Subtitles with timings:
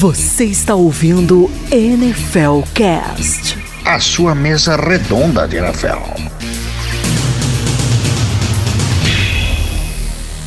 [0.00, 3.54] Você está ouvindo NFL Cast.
[3.86, 6.00] A sua mesa redonda de NFL.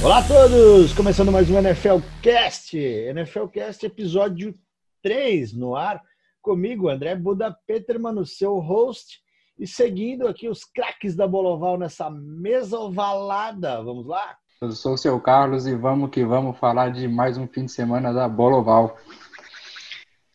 [0.04, 0.91] Olá a todos!
[0.93, 2.75] Começando mais um NFL Cast.
[2.75, 4.55] NFL Cast episódio
[5.04, 6.01] 3 no ar.
[6.41, 9.20] Comigo, André Buda Peterman, o seu host.
[9.59, 13.83] E seguindo aqui os craques da Boloval nessa mesa ovalada.
[13.83, 14.35] Vamos lá?
[14.59, 17.71] Eu sou o seu Carlos e vamos que vamos falar de mais um fim de
[17.71, 18.97] semana da Boloval.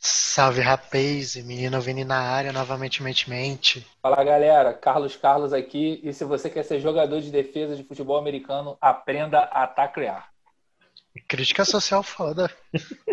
[0.01, 3.85] Salve rapaz, menino Vini na área novamente mente mente.
[4.01, 8.17] Fala galera, Carlos Carlos aqui e se você quer ser jogador de defesa de futebol
[8.17, 10.29] americano, aprenda a taclear.
[11.27, 12.49] Crítica social foda.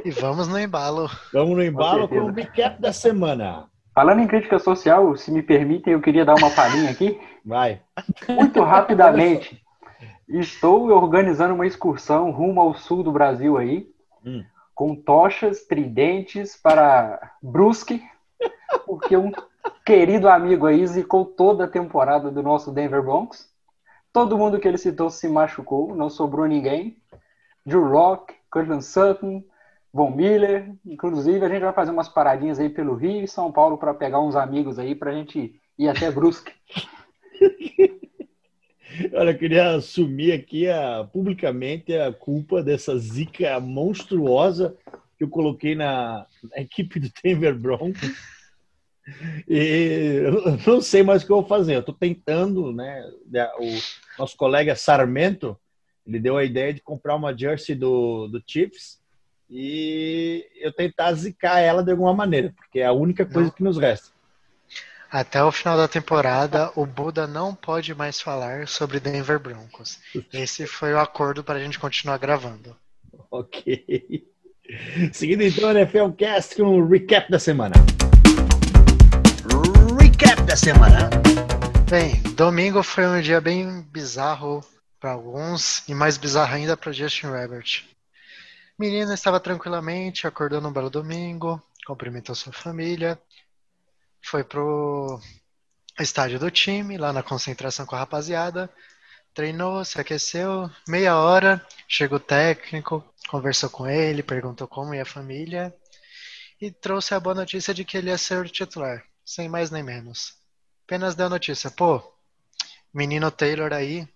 [0.05, 1.09] e vamos no embalo.
[1.33, 3.67] Vamos no embalo com, com o recap da semana.
[3.93, 7.19] Falando em crítica social, se me permitem, eu queria dar uma palhinha aqui.
[7.43, 7.81] Vai.
[8.29, 9.59] Muito rapidamente.
[10.29, 13.89] Estou organizando uma excursão rumo ao sul do Brasil aí.
[14.23, 14.43] Hum
[14.75, 18.03] com tochas, tridentes para Brusque,
[18.85, 19.31] porque um
[19.85, 23.49] querido amigo aí zicou toda a temporada do nosso Denver Broncos.
[24.11, 26.97] Todo mundo que ele citou se machucou, não sobrou ninguém.
[27.65, 29.43] Drew Rock, Cortland Sutton,
[29.93, 33.77] Von Miller, inclusive a gente vai fazer umas paradinhas aí pelo Rio e São Paulo
[33.77, 36.53] para pegar uns amigos aí para a gente ir até Brusque.
[39.13, 44.75] Olha, eu queria assumir aqui a, publicamente a culpa dessa zica monstruosa
[45.17, 48.11] que eu coloquei na, na equipe do Denver Broncos.
[49.47, 51.75] E eu não sei mais o que eu vou fazer.
[51.75, 53.03] Eu estou tentando, né?
[53.59, 55.57] O nosso colega Sarmento,
[56.05, 58.99] ele deu a ideia de comprar uma jersey do, do Chiefs
[59.49, 63.55] e eu tentar zicar ela de alguma maneira, porque é a única coisa não.
[63.55, 64.14] que nos resta.
[65.11, 69.99] Até o final da temporada, o Buda não pode mais falar sobre Denver Broncos.
[70.33, 72.75] Esse foi o acordo para a gente continuar gravando.
[73.31, 74.25] Ok.
[75.13, 77.75] Seguindo então o NFL Cast com o recap da semana.
[79.99, 81.09] Recap da semana.
[81.89, 84.65] Bem, domingo foi um dia bem bizarro
[84.99, 87.83] para alguns e mais bizarro ainda para Justin Herbert.
[88.77, 93.17] Menina estava tranquilamente, acordou no belo domingo, cumprimentou sua família
[94.25, 95.19] foi pro
[95.99, 98.69] estádio do time, lá na concentração com a rapaziada,
[99.33, 105.05] treinou, se aqueceu, meia hora, chegou o técnico, conversou com ele, perguntou como ia a
[105.05, 105.73] família
[106.59, 109.83] e trouxe a boa notícia de que ele ia ser o titular, sem mais nem
[109.83, 110.33] menos.
[110.85, 112.01] Apenas deu notícia, pô,
[112.91, 114.07] menino Taylor aí,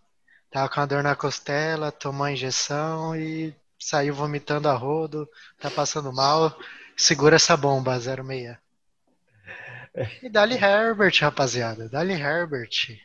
[0.50, 5.70] tava com a dor na costela, tomou a injeção e saiu vomitando a rodo, tá
[5.70, 6.58] passando mal,
[6.98, 8.69] segura essa bomba, 06.
[10.24, 11.90] E Dali Herbert, rapaziada.
[11.90, 12.98] Dali Herbert.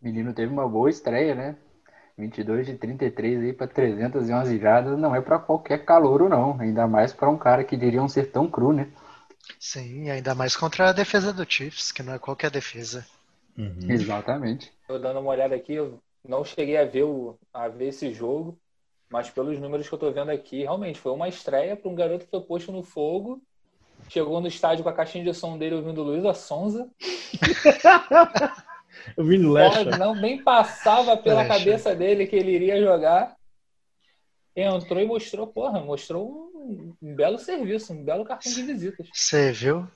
[0.00, 1.56] O menino teve uma boa estreia, né?
[2.16, 7.12] 22 de 33 aí para 311 jardas não é para qualquer calouro não, ainda mais
[7.12, 8.88] para um cara que diriam ser tão cru, né?
[9.58, 13.06] Sim, ainda mais contra a defesa do Chiefs, que não é qualquer defesa.
[13.56, 13.90] Uhum.
[13.90, 14.72] Exatamente.
[14.86, 18.58] Tô dando uma olhada aqui, eu não cheguei a ver, o, a ver esse jogo,
[19.08, 22.26] mas pelos números que eu tô vendo aqui, realmente foi uma estreia para um garoto
[22.26, 23.42] que foi posto no fogo
[24.08, 26.88] Chegou no estádio com a caixinha de som dele ouvindo Luísa Sonza.
[29.16, 29.96] ouvindo Lecha.
[29.98, 31.58] Não, nem passava pela Lecha.
[31.58, 33.36] cabeça dele que ele iria jogar.
[34.54, 39.08] Entrou e mostrou, porra, mostrou um, um belo serviço, um belo cartão de visitas.
[39.12, 39.88] Você viu?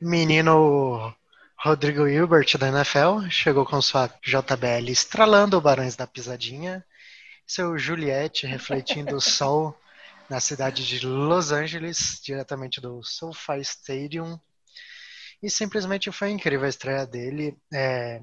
[0.00, 1.12] Menino
[1.62, 6.82] Rodrigo Hilbert da NFL chegou com sua JBL estralando o Barões da Pisadinha,
[7.46, 9.76] seu Juliette refletindo o sol
[10.30, 14.38] na cidade de Los Angeles, diretamente do SoFi Stadium.
[15.42, 17.58] E simplesmente foi incrível a estreia dele.
[17.74, 18.22] É,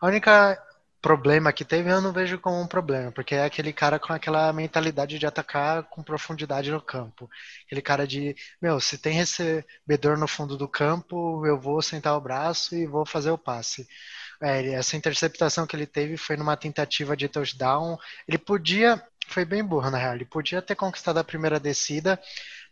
[0.00, 0.56] a única
[1.00, 4.52] problema que teve eu não vejo como um problema, porque é aquele cara com aquela
[4.52, 7.28] mentalidade de atacar com profundidade no campo.
[7.66, 12.20] Aquele cara de, meu, se tem recebedor no fundo do campo, eu vou sentar o
[12.20, 13.86] braço e vou fazer o passe.
[14.40, 17.98] É, essa interceptação que ele teve foi numa tentativa de touchdown.
[18.28, 20.14] Ele podia foi bem burro, na real.
[20.14, 22.20] Ele podia ter conquistado a primeira descida,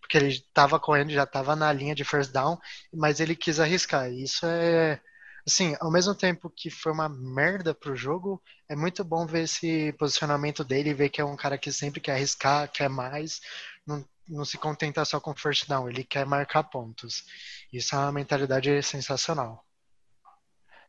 [0.01, 2.59] porque ele estava correndo, já estava na linha de first down,
[2.93, 4.11] mas ele quis arriscar.
[4.11, 5.01] E isso é.
[5.47, 9.93] Assim, ao mesmo tempo que foi uma merda pro jogo, é muito bom ver esse
[9.93, 13.41] posicionamento dele, ver que é um cara que sempre quer arriscar, quer mais,
[13.87, 17.25] não, não se contenta só com first down, ele quer marcar pontos.
[17.73, 19.65] Isso é uma mentalidade sensacional.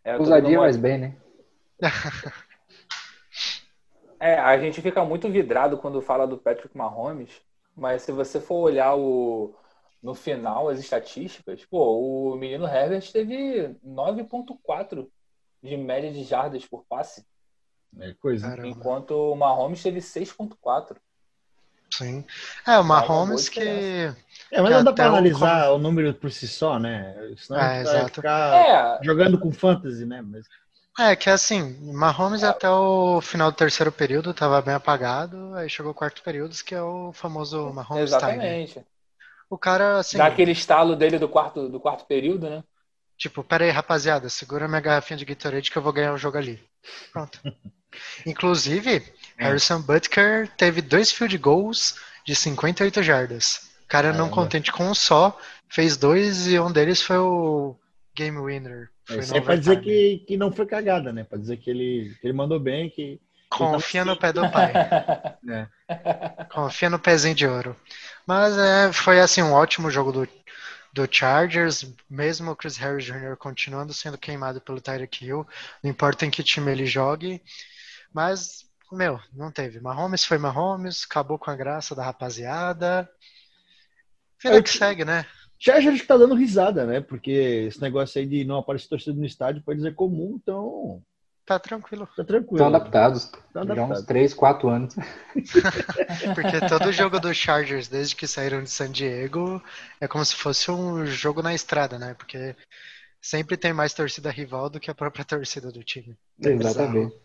[0.04, 1.18] É, Usadia mais bem, né?
[4.19, 7.30] É, a gente fica muito vidrado quando fala do Patrick Mahomes,
[7.75, 9.56] mas se você for olhar o,
[10.02, 15.08] no final as estatísticas, pô, o menino Herbert teve 9.4
[15.62, 17.25] de média de jardas por passe.
[18.00, 18.50] É coisa.
[18.50, 18.68] Caramba.
[18.68, 20.98] Enquanto o Mahomes teve 6.4.
[21.90, 22.25] Sim.
[22.66, 25.75] É, o Mahomes que É, mas não dá para analisar o...
[25.75, 25.80] o...
[25.80, 27.16] número por si só, né?
[27.38, 29.04] Senão é, vai ficar é.
[29.04, 30.22] jogando com fantasy, né?
[30.22, 30.46] Mas...
[31.00, 35.92] É, que assim, Mahomes até o final do terceiro período estava bem apagado, aí chegou
[35.92, 38.74] o quarto período, que é o famoso Mahomes Exatamente.
[38.74, 38.86] Time.
[39.48, 40.18] O cara, assim...
[40.18, 42.64] Dá aquele estalo dele do quarto, do quarto período, né?
[43.16, 46.38] Tipo, pera aí, rapaziada, segura minha garrafinha de Gatorade que eu vou ganhar o jogo
[46.38, 46.60] ali.
[47.14, 47.40] Pronto.
[48.26, 49.04] Inclusive,
[49.38, 49.44] é.
[49.44, 51.96] Harrison Butker teve dois field goals
[52.26, 53.70] de 58 jardas.
[53.84, 55.40] O cara não contente com um só,
[55.70, 57.76] fez dois e um deles foi o
[58.14, 58.92] game winner.
[59.07, 61.24] Foi Isso é pra dizer que, que não foi cagada, né?
[61.24, 63.21] Pra dizer que ele, que ele mandou bem, que...
[63.50, 64.74] Confia no pé do pai.
[65.50, 66.45] é.
[66.51, 67.74] Confia no pezinho de ouro.
[68.25, 70.27] Mas é, foi assim um ótimo jogo do,
[70.92, 73.38] do Chargers, mesmo o Chris Harris Jr.
[73.38, 75.48] continuando sendo queimado pelo Tyreek Hill,
[75.81, 77.42] não importa em que time ele jogue.
[78.13, 79.80] Mas, meu, não teve.
[79.80, 83.09] Mahomes foi Mahomes, acabou com a graça da rapaziada.
[84.44, 85.25] Vida é, que segue, né?
[85.59, 87.01] Já a gente tá dando risada, né?
[87.01, 87.31] Porque
[87.68, 91.01] esse negócio aí de não aparecer torcida no estádio pode ser comum, então.
[91.45, 92.07] Tá tranquilo.
[92.15, 92.56] Tá tranquilo.
[92.56, 93.24] Estão adaptados.
[93.24, 93.95] Estão adaptados.
[93.95, 94.95] Já uns 3, 4 anos.
[96.36, 99.62] Porque todo jogo dos Chargers, desde que saíram de San Diego,
[100.00, 102.13] é como se fosse um jogo na estrada, né?
[102.15, 102.56] Porque
[103.21, 106.15] sempre tem mais torcida rival do que a própria torcida do time.
[106.39, 107.15] Exatamente.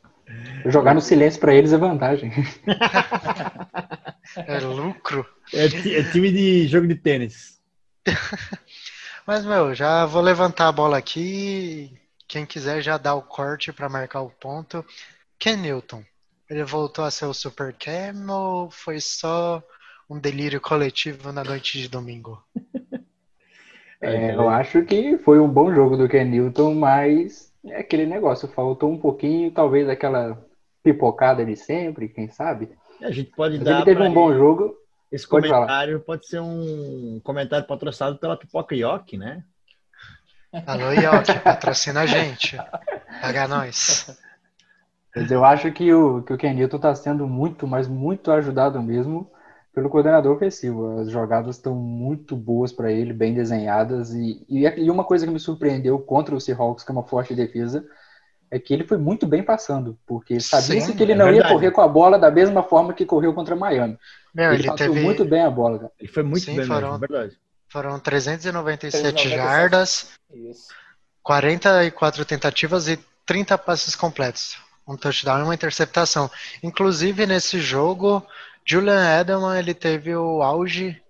[0.66, 2.32] Jogar no silêncio para eles é vantagem.
[4.34, 5.26] É lucro.
[5.52, 7.60] É, é time de jogo de tênis.
[9.26, 11.92] Mas, meu, já vou levantar a bola aqui.
[12.26, 14.84] Quem quiser já dá o corte para marcar o ponto.
[15.38, 16.02] Ken Newton.
[16.48, 19.62] Ele voltou a ser o Super Cam ou foi só
[20.08, 22.42] um delírio coletivo na noite de domingo?
[24.04, 28.48] É, eu acho que foi um bom jogo do Ken Newton, mas é aquele negócio,
[28.48, 30.44] faltou um pouquinho, talvez aquela
[30.82, 32.68] pipocada de sempre, quem sabe.
[33.00, 33.76] A gente pode mas dar.
[33.76, 34.76] Ele teve um bom jogo.
[35.12, 36.04] Esse pode comentário falar.
[36.04, 39.44] pode ser um comentário patrocinado pela Pipoca Yoki, né?
[40.66, 42.56] Alô, Yoki, patrocina a gente.
[43.20, 44.18] Paga nós.
[45.14, 49.30] Mas eu acho que o, que o Kenilton está sendo muito, mas muito ajudado mesmo
[49.74, 51.00] pelo coordenador ofensivo.
[51.00, 54.14] As jogadas estão muito boas para ele, bem desenhadas.
[54.14, 57.84] E, e, uma coisa que me surpreendeu contra o Seahawks, que é uma forte defesa,
[58.52, 61.48] é que ele foi muito bem passando, porque sabia-se que ele é não verdade.
[61.48, 63.98] ia correr com a bola da mesma forma que correu contra Miami.
[64.34, 65.00] Meu, ele, ele teve...
[65.00, 65.78] muito bem a bola.
[65.78, 65.92] Cara.
[65.98, 67.38] Ele foi muito Sim, bem, foram, mesmo, verdade.
[67.66, 70.68] Foram 397 397 jardas, Isso.
[71.22, 74.58] 44 tentativas e 30 passes completos.
[74.86, 76.30] Um touchdown e uma interceptação.
[76.62, 78.22] Inclusive, nesse jogo,
[78.66, 81.01] Julian Edelman ele teve o auge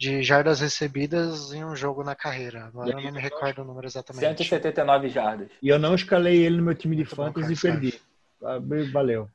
[0.00, 2.64] de jardas recebidas em um jogo na carreira.
[2.64, 4.24] Agora eu não me recordo o número exatamente.
[4.24, 5.50] 179 jardas.
[5.60, 8.00] E eu não escalei ele no meu time de Muito fantasy e perdi.
[8.42, 8.58] Ah,
[8.90, 9.28] valeu.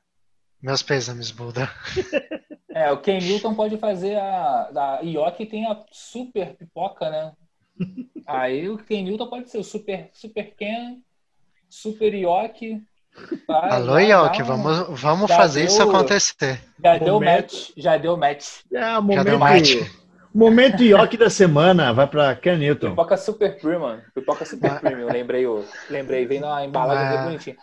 [0.59, 1.69] Meus pêsames, Buda.
[2.75, 4.69] É, o Ken Newton pode fazer a.
[4.75, 7.31] A Ioki tem a super pipoca, né?
[8.27, 10.97] Aí o Ken Newton pode ser o super, super Ken,
[11.69, 12.83] super Ioki.
[13.47, 14.45] Alô, Ioki, um...
[14.45, 16.61] vamos, vamos fazer deu, isso acontecer.
[16.83, 17.69] Já deu match.
[17.77, 18.59] Já deu match.
[18.73, 20.05] É, momento, já deu match.
[20.35, 22.89] Momento Ioki da semana, vai para Ken Newton.
[22.89, 24.01] Pipoca Super Premium.
[24.13, 25.45] Pipoca Super Premium, lembrei,
[25.89, 27.55] lembrei, vem na embalagem bem bonitinha.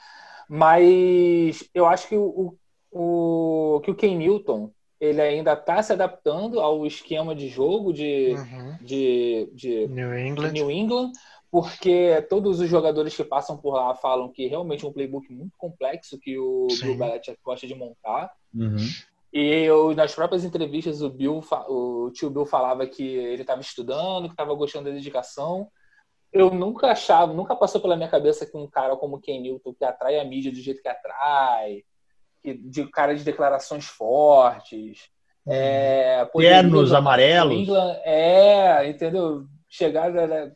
[0.48, 2.56] Mas eu acho que o,
[2.90, 8.34] o, que o Ken Newton ele ainda está se adaptando ao esquema de jogo de,
[8.38, 8.76] uhum.
[8.81, 10.52] de, de, New England.
[10.52, 11.12] de New England,
[11.50, 15.52] porque todos os jogadores que passam por lá falam que realmente é um playbook muito
[15.58, 16.86] complexo que o Sim.
[16.86, 18.31] Bill Belichick gosta de montar.
[18.55, 18.79] Uhum.
[19.32, 24.27] E eu, nas próprias entrevistas, o Bill, o tio Bill falava que ele estava estudando,
[24.27, 25.69] que estava gostando da dedicação.
[26.31, 29.84] Eu nunca achava, nunca passou pela minha cabeça que um cara como Ken Newton, que
[29.84, 31.82] atrai a mídia do jeito que atrai,
[32.44, 35.08] de cara de declarações fortes.
[35.48, 37.56] É, Ternos amarelos.
[37.56, 39.46] England, é, entendeu?
[39.67, 40.53] Chegar da,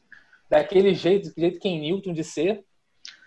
[0.51, 2.63] daquele jeito, jeito Ken Newton de ser.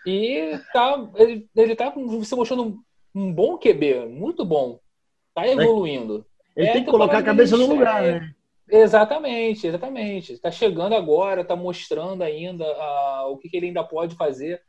[0.06, 1.92] E tá, ele, ele tá
[2.24, 2.82] se mostrando um,
[3.14, 4.78] um bom QB, muito bom.
[5.34, 6.26] Tá evoluindo.
[6.56, 8.34] Ele é, tem que colocar a cabeça no lugar, é, né?
[8.68, 10.32] Exatamente, exatamente.
[10.32, 14.60] Está chegando agora, está mostrando ainda uh, o que, que, ele ainda pode fazer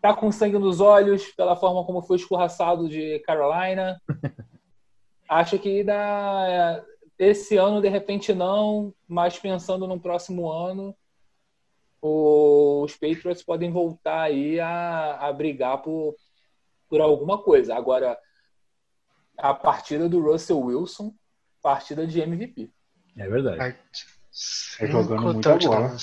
[0.00, 4.00] tá com sangue nos olhos pela forma como foi escorraçado de Carolina.
[5.28, 6.84] Acho que dá,
[7.18, 10.94] esse ano, de repente, não, mas pensando no próximo ano,
[12.00, 16.14] os Patriots podem voltar aí a, a brigar por,
[16.88, 17.74] por alguma coisa.
[17.74, 18.16] Agora,
[19.38, 21.14] a partida do Russell Wilson,
[21.62, 22.70] partida de MVP.
[23.16, 23.76] É verdade.
[24.78, 25.96] É jogando muito bola.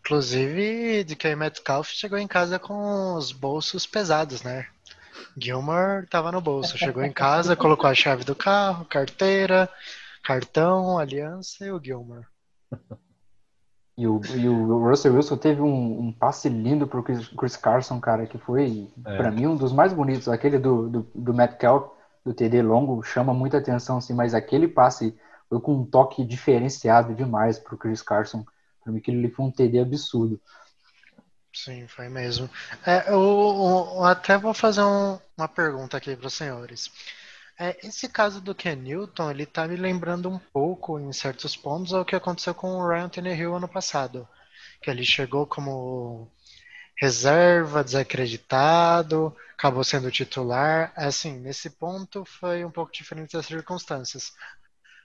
[0.00, 4.68] Inclusive, de que Metcalf chegou em casa com os bolsos pesados, né?
[5.36, 9.68] Gilmore tava no bolso, chegou em casa, colocou a chave do carro, carteira,
[10.22, 12.26] Cartão, Aliança e o Gilmore.
[13.98, 17.98] E o, e o Russell Wilson teve um, um passe lindo pro Chris, Chris Carson,
[17.98, 19.16] cara, que foi, É.
[19.16, 20.28] pra mim, um dos mais bonitos.
[20.28, 21.90] Aquele do, do, do Metcalf,
[22.24, 25.16] do TD longo, chama muita atenção, assim, mas aquele passe
[25.48, 28.44] foi com um toque diferenciado demais pro Chris Carson.
[28.82, 30.38] Pra mim, aquele foi um TD absurdo.
[31.54, 32.50] Sim, foi mesmo.
[32.84, 33.14] É, eu,
[33.94, 36.90] eu até vou fazer um- uma pergunta aqui para os senhores.
[37.58, 41.92] É, esse caso do Ken Newton, ele tá me lembrando um pouco, em certos pontos,
[41.92, 44.28] ao que aconteceu com o Ryan Tannehill ano passado.
[44.82, 46.30] Que ele chegou como
[46.98, 50.92] reserva, desacreditado, acabou sendo titular.
[50.96, 54.32] Assim, nesse ponto foi um pouco diferente das circunstâncias.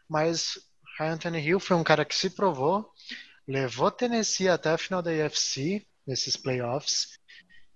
[0.09, 0.59] Mas
[0.99, 2.91] Ryan Tannehill foi um cara que se provou,
[3.47, 7.17] levou Tennessee até a final da AFC, nesses playoffs,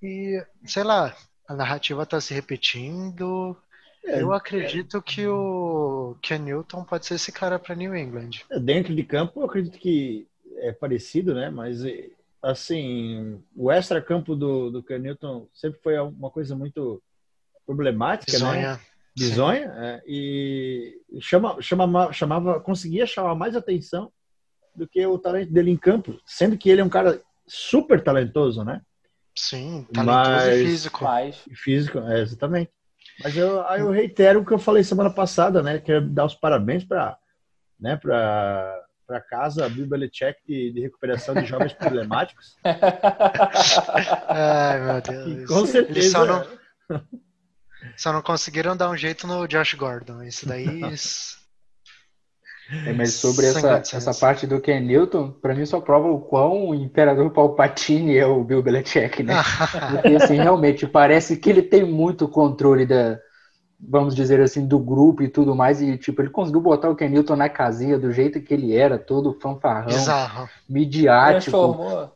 [0.01, 1.15] e, sei lá,
[1.47, 3.57] a narrativa tá se repetindo.
[4.05, 8.29] É, Eu acredito que o Ken Newton pode ser esse cara para New England.
[8.61, 11.49] Dentro de campo, eu acredito que é parecido, né?
[11.49, 12.09] Mas, eh,
[12.41, 17.01] assim, o extra-campo do, do Ken Newton sempre foi uma coisa muito
[17.65, 18.37] problemática, né?
[18.37, 18.79] Sonha.
[19.17, 19.73] Bizonha.
[19.77, 24.11] é, e chama, chama, chamava, conseguia chamar mais atenção
[24.75, 28.63] do que o talento dele em campo, sendo que ele é um cara super talentoso,
[28.63, 28.81] né?
[29.33, 31.03] Sim, talentoso Mas- e físico.
[31.03, 32.71] Mas Físico, é, exatamente.
[33.23, 35.79] Mas eu, aí eu reitero o que eu falei semana passada, né?
[35.79, 37.17] Quero dar os parabéns para
[37.79, 42.57] né, para para casa Bill Belichick de, de recuperação de jovens problemáticos.
[44.27, 45.01] Ai, meu E
[45.35, 45.47] Deus.
[45.47, 46.09] com Eles certeza.
[46.09, 46.43] só não,
[47.95, 50.23] só não conseguiram dar um jeito no Josh Gordon.
[50.23, 50.81] Isso daí.
[52.85, 56.69] É, mas sobre essa, essa parte do Ken Newton, pra mim só prova o quão
[56.69, 59.35] o Imperador Palpatine é o Bill Belichick, né?
[59.91, 63.19] Porque, assim, realmente, parece que ele tem muito controle da,
[63.79, 65.79] vamos dizer assim, do grupo e tudo mais.
[65.79, 68.97] E, tipo, ele conseguiu botar o Ken Newton na casinha do jeito que ele era,
[68.97, 70.49] todo fanfarrão, Bizarro.
[70.67, 71.51] midiático.
[71.51, 72.11] transformou.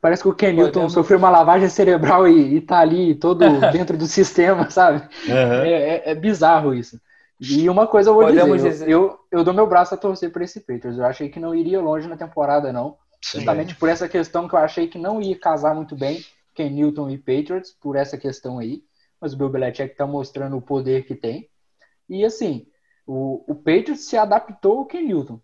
[0.00, 3.38] Parece que o Ken Newton Podemos- sofreu uma lavagem cerebral e, e tá ali todo
[3.72, 5.02] dentro do sistema, sabe?
[5.30, 5.64] Aham.
[5.64, 7.00] É, é- é bizarro isso.
[7.40, 9.96] E uma coisa eu vou Podemos dizer, dizer- Eu, eu, eu dou meu braço a
[9.98, 10.98] torcer por esse Patriots.
[10.98, 12.96] Eu achei que não iria longe na temporada, não.
[13.20, 13.38] Sim.
[13.38, 16.24] Justamente por essa questão que eu achei que não ia casar muito bem
[16.54, 18.82] Ken Newton e Patriots, por essa questão aí.
[19.20, 21.48] Mas o Bill Belichick tá mostrando o poder que tem.
[22.08, 22.66] E assim,
[23.06, 25.40] o, o Patriots se adaptou ao Ken Newton.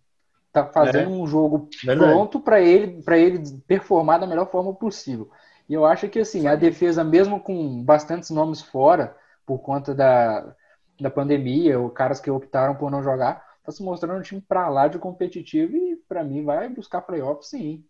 [0.53, 2.11] Tá fazendo um jogo Verdade.
[2.11, 5.31] pronto para ele, para ele performar da melhor forma possível.
[5.69, 9.17] E eu acho que assim, a defesa, mesmo com bastantes nomes fora,
[9.47, 10.55] por conta da,
[11.03, 14.69] da pandemia, ou caras que optaram por não jogar, tá se mostrando um time pra
[14.69, 17.85] lá de competitivo e para mim vai buscar playoffs sim.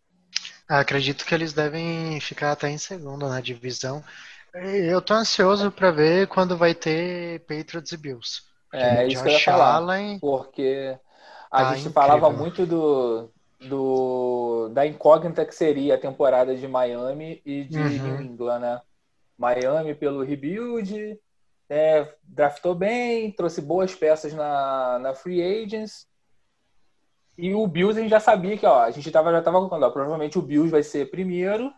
[0.68, 4.02] Acredito que eles devem ficar até em segundo na divisão.
[4.54, 8.42] Eu tô ansioso para ver quando vai ter Patriots e Bills.
[8.72, 9.76] É isso que eu ia falar.
[9.76, 10.98] Allen, Porque
[11.50, 11.90] a Tá gente incrível.
[11.90, 18.00] falava muito do, do da incógnita que seria a temporada de Miami e de Uhum.
[18.00, 18.82] New England, né?
[19.38, 21.20] Miami pelo rebuild,
[21.70, 26.08] é, draftou bem, trouxe boas peças na, na free agents.
[27.38, 29.86] E o Bills a gente já sabia que, ó, a gente tava, já tava colocando,
[29.86, 31.72] ó, provavelmente o Bills vai ser primeiro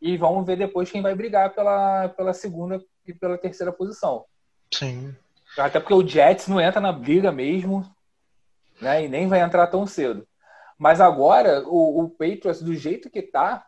[0.00, 4.24] e vamos ver depois quem vai brigar pela, pela segunda e pela terceira posição.
[4.72, 5.14] sim.
[5.56, 7.88] Até porque o Jets não entra na briga mesmo,
[8.80, 9.04] né?
[9.04, 10.26] E nem vai entrar tão cedo.
[10.76, 13.64] Mas agora, o, o Patriots, do jeito que tá,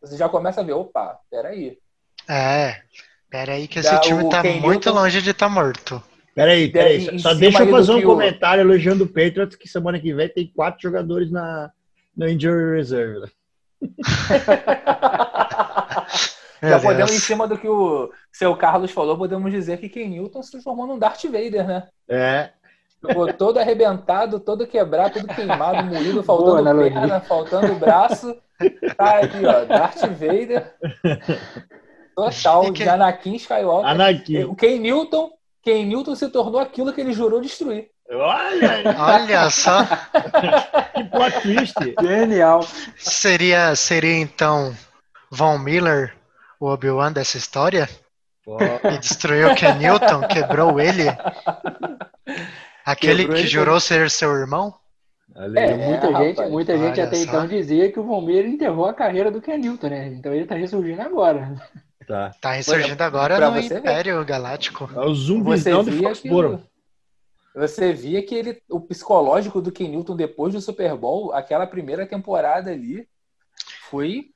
[0.00, 1.78] você já começa a ver, opa, peraí.
[2.26, 2.82] É.
[3.30, 6.02] Pera aí que esse Dá time tá Ken muito Newton- longe de estar morto.
[6.34, 7.08] Peraí, peraí.
[7.08, 10.12] Em Só cima deixa eu aí fazer um comentário elogiando o Patriots, que semana que
[10.12, 11.70] vem tem quatro jogadores na,
[12.16, 13.30] no Injury Reserve.
[16.62, 20.42] Já podemos, em cima do que o seu Carlos falou, podemos dizer que Ken Newton
[20.42, 21.86] se transformou num Darth Vader, né?
[22.08, 22.50] É.
[23.00, 26.98] Ficou todo arrebentado, todo quebrado, todo queimado, moído, faltando analogia.
[27.00, 28.34] perna, faltando braço.
[28.96, 30.74] Tá aqui, ó, Darth Vader.
[32.16, 33.90] Total, E que- de Anakin Skywalker.
[33.90, 34.44] Anakin.
[34.44, 35.30] O Ken Newton,
[35.62, 37.88] Ken Newton se tornou aquilo que ele jurou destruir.
[38.08, 39.84] Olha, Olha só,
[40.94, 41.74] que plot twist.
[42.00, 42.60] Genial.
[42.96, 44.72] seria, seria então
[45.30, 46.14] Von Miller
[46.60, 47.88] o Obi-Wan dessa história?
[48.44, 51.02] Pô, E destruiu Ken Newton, quebrou ele?
[52.86, 54.72] Aquele Quebrou que ele jurou ser seu irmão?
[55.56, 55.76] É, aí.
[55.76, 56.24] muita rapaz.
[56.36, 57.22] gente, muita gente até só.
[57.24, 60.06] então dizia que o Von Miller enterrou a carreira do Ken Newton, né?
[60.08, 61.60] Então ele tá ressurgindo agora.
[62.06, 62.36] Tá.
[62.40, 63.94] Tá ressurgindo agora no você ver.
[63.94, 64.90] Império Galáctico.
[64.94, 66.62] É o Você zumbizão de via que Foxborough.
[67.54, 72.06] você via que ele, o psicológico do Ken Newton depois do Super Bowl, aquela primeira
[72.06, 73.08] temporada ali,
[73.90, 74.30] foi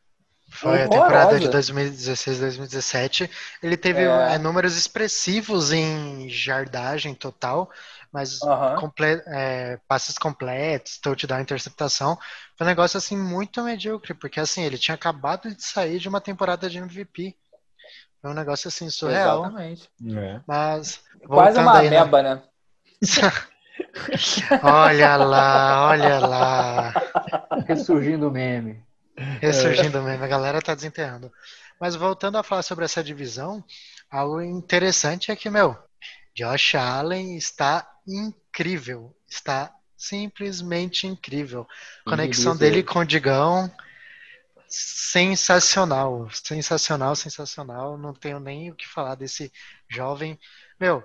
[0.53, 3.31] Foi a temporada de 2016, 2017.
[3.62, 4.35] Ele teve é.
[4.35, 7.71] É, números expressivos em jardagem total,
[8.12, 8.41] mas
[8.79, 12.19] comple é, passes completos, touchdown, interceptação.
[12.57, 16.21] Foi um negócio assim muito medíocre, porque assim, ele tinha acabado de sair de uma
[16.21, 17.37] temporada de MVP.
[18.21, 19.45] Foi um negócio assim surreal.
[19.45, 19.91] Exatamente.
[20.17, 20.41] É.
[20.47, 21.03] Mas.
[21.27, 22.43] Quase uma aí, meba, né?
[24.62, 26.93] olha lá, olha lá.
[27.67, 28.83] Ressurgindo o meme.
[29.41, 30.00] Ressurgindo é.
[30.03, 31.33] mesmo, a galera tá desenterrando.
[31.81, 33.65] Mas voltando a falar sobre essa divisão,
[34.11, 35.77] algo interessante é que, meu,
[36.35, 39.15] Josh Allen está incrível.
[39.29, 41.67] Está simplesmente incrível.
[42.05, 43.71] Conexão dele com o Digão,
[44.71, 46.29] sensacional.
[46.33, 47.99] Sensacional, sensacional.
[47.99, 49.53] Não tenho nem o que falar desse
[49.89, 50.39] jovem.
[50.79, 51.03] Meu,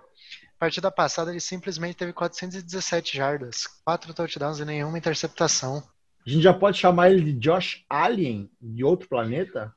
[0.60, 5.84] partida passada ele simplesmente teve 417 jardas, 4 touchdowns e nenhuma interceptação.
[6.26, 9.74] A gente já pode chamar ele de Josh Alien, de outro planeta?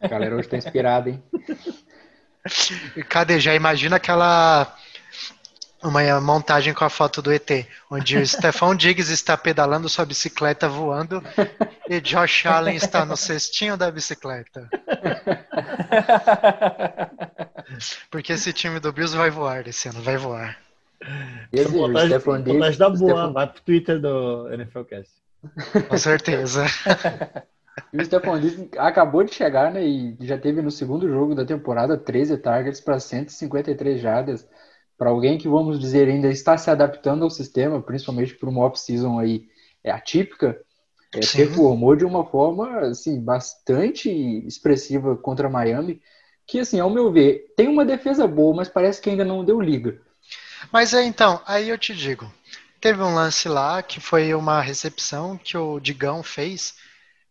[0.00, 1.22] A galera hoje tá inspirada, hein?
[3.08, 3.40] Cadê?
[3.40, 4.76] Já imagina aquela
[5.88, 7.50] uma montagem com a foto do ET,
[7.90, 11.22] onde o Stefan Diggs está pedalando sua bicicleta voando
[11.88, 14.68] e Josh Allen está no cestinho da bicicleta.
[18.10, 20.58] Porque esse time do Bills vai voar esse ano, vai voar.
[21.52, 23.32] Esse, montagem, Diggs, da boa, Stefan...
[23.32, 25.12] vai pro Twitter do NFLcast.
[25.88, 26.64] Com certeza.
[27.92, 29.86] E o Stefan Diggs acabou de chegar, né?
[29.86, 34.48] E já teve no segundo jogo da temporada 13 targets para 153 jardas.
[34.96, 39.18] Para alguém que, vamos dizer, ainda está se adaptando ao sistema, principalmente por uma off-season
[39.18, 39.48] aí
[39.84, 40.60] é, atípica,
[41.14, 44.10] é, performou de uma forma assim, bastante
[44.46, 46.00] expressiva contra Miami,
[46.46, 49.60] que, assim, ao meu ver, tem uma defesa boa, mas parece que ainda não deu
[49.60, 50.00] liga.
[50.72, 52.32] Mas é, então, aí eu te digo,
[52.80, 56.74] teve um lance lá que foi uma recepção que o Digão fez,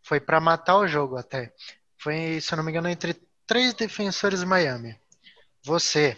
[0.02, 1.52] foi para matar o jogo até.
[1.98, 3.16] Foi, se eu não me engano, entre
[3.48, 4.96] três defensores de Miami.
[5.64, 6.18] Você,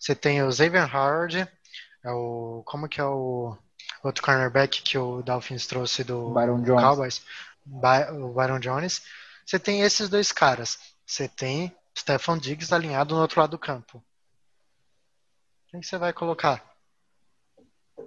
[0.00, 1.46] você tem o Xavier Howard,
[2.02, 3.54] é o, como que é o
[4.02, 6.82] outro cornerback que o Dolphins trouxe do Byron Jones.
[6.82, 7.22] Cowboys,
[7.66, 9.02] By, o Byron Jones.
[9.44, 10.78] Você tem esses dois caras.
[11.04, 14.02] Você tem Stefan Diggs alinhado no outro lado do campo.
[15.68, 16.64] Quem você vai colocar?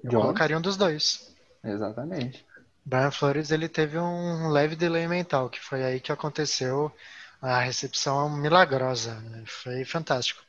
[0.04, 1.32] Eu colocaria um dos dois.
[1.64, 2.44] Exatamente.
[2.84, 6.92] Brian Flores ele teve um leve delay mental, que foi aí que aconteceu
[7.40, 9.14] a recepção milagrosa.
[9.22, 9.44] Né?
[9.46, 10.44] Foi fantástico.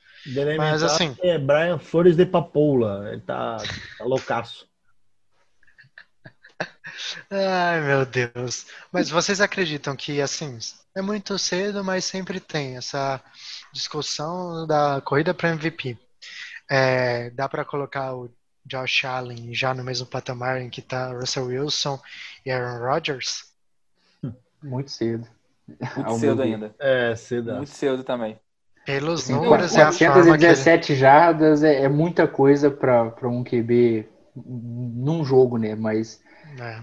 [0.56, 1.14] Mas assim.
[1.20, 3.10] É Brian Flores de Papoula.
[3.12, 3.58] Ele tá,
[3.98, 4.66] tá loucaço.
[7.30, 8.66] Ai, meu Deus.
[8.92, 10.58] Mas vocês acreditam que, assim,
[10.94, 13.20] é muito cedo, mas sempre tem essa
[13.72, 15.98] discussão da corrida para MVP.
[16.70, 18.30] É, dá para colocar o
[18.64, 22.00] Josh Allen já no mesmo patamar em que está Russell Wilson
[22.46, 23.52] e Aaron Rodgers?
[24.62, 25.28] Muito cedo.
[25.68, 26.74] Muito cedo ainda.
[26.78, 27.54] É, cedo.
[27.54, 28.38] Muito cedo também.
[28.84, 31.00] Pelos números, é a 417 ele...
[31.00, 35.74] jardas é, é, muita coisa para um QB num jogo, né?
[35.74, 36.20] Mas
[36.60, 36.78] é.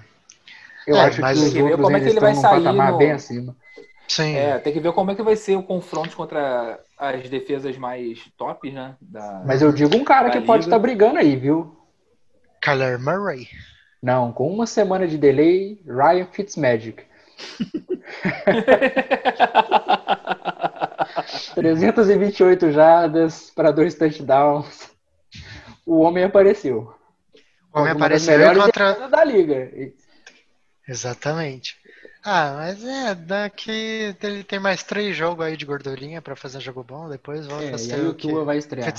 [0.88, 2.98] eu é, acho mas que os outros como é que ele vai sair patamar no...
[2.98, 3.56] bem acima.
[4.08, 4.36] Sim.
[4.36, 8.20] É, tem que ver como é que vai ser o confronto contra as defesas mais
[8.38, 8.96] top, né?
[9.00, 10.48] Da, Mas eu digo um cara que liga.
[10.48, 11.78] pode estar tá brigando aí, viu?
[12.62, 13.48] Kyler Murray.
[14.02, 17.04] Não, com uma semana de delay, Ryan Fitzmagic.
[21.54, 24.90] 328 jardas para dois touchdowns.
[25.86, 26.94] O homem apareceu.
[27.74, 29.72] O homem apareceu contra da liga.
[30.88, 31.78] Exatamente.
[32.24, 36.84] Ah, mas é, daqui ele tem mais três jogos aí de gordurinha pra fazer jogo
[36.84, 38.94] bom, depois volta é, a ser aí o Tua vai estrear.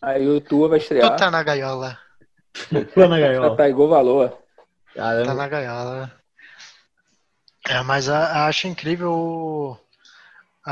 [0.00, 1.10] Aí o Tua vai estrear.
[1.10, 1.98] Tu tá na gaiola.
[2.94, 3.56] tá na gaiola.
[3.56, 4.38] Tá igual valor.
[4.94, 5.26] Caramba.
[5.26, 6.12] Tá na gaiola.
[7.68, 9.78] É, mas a, acho incrível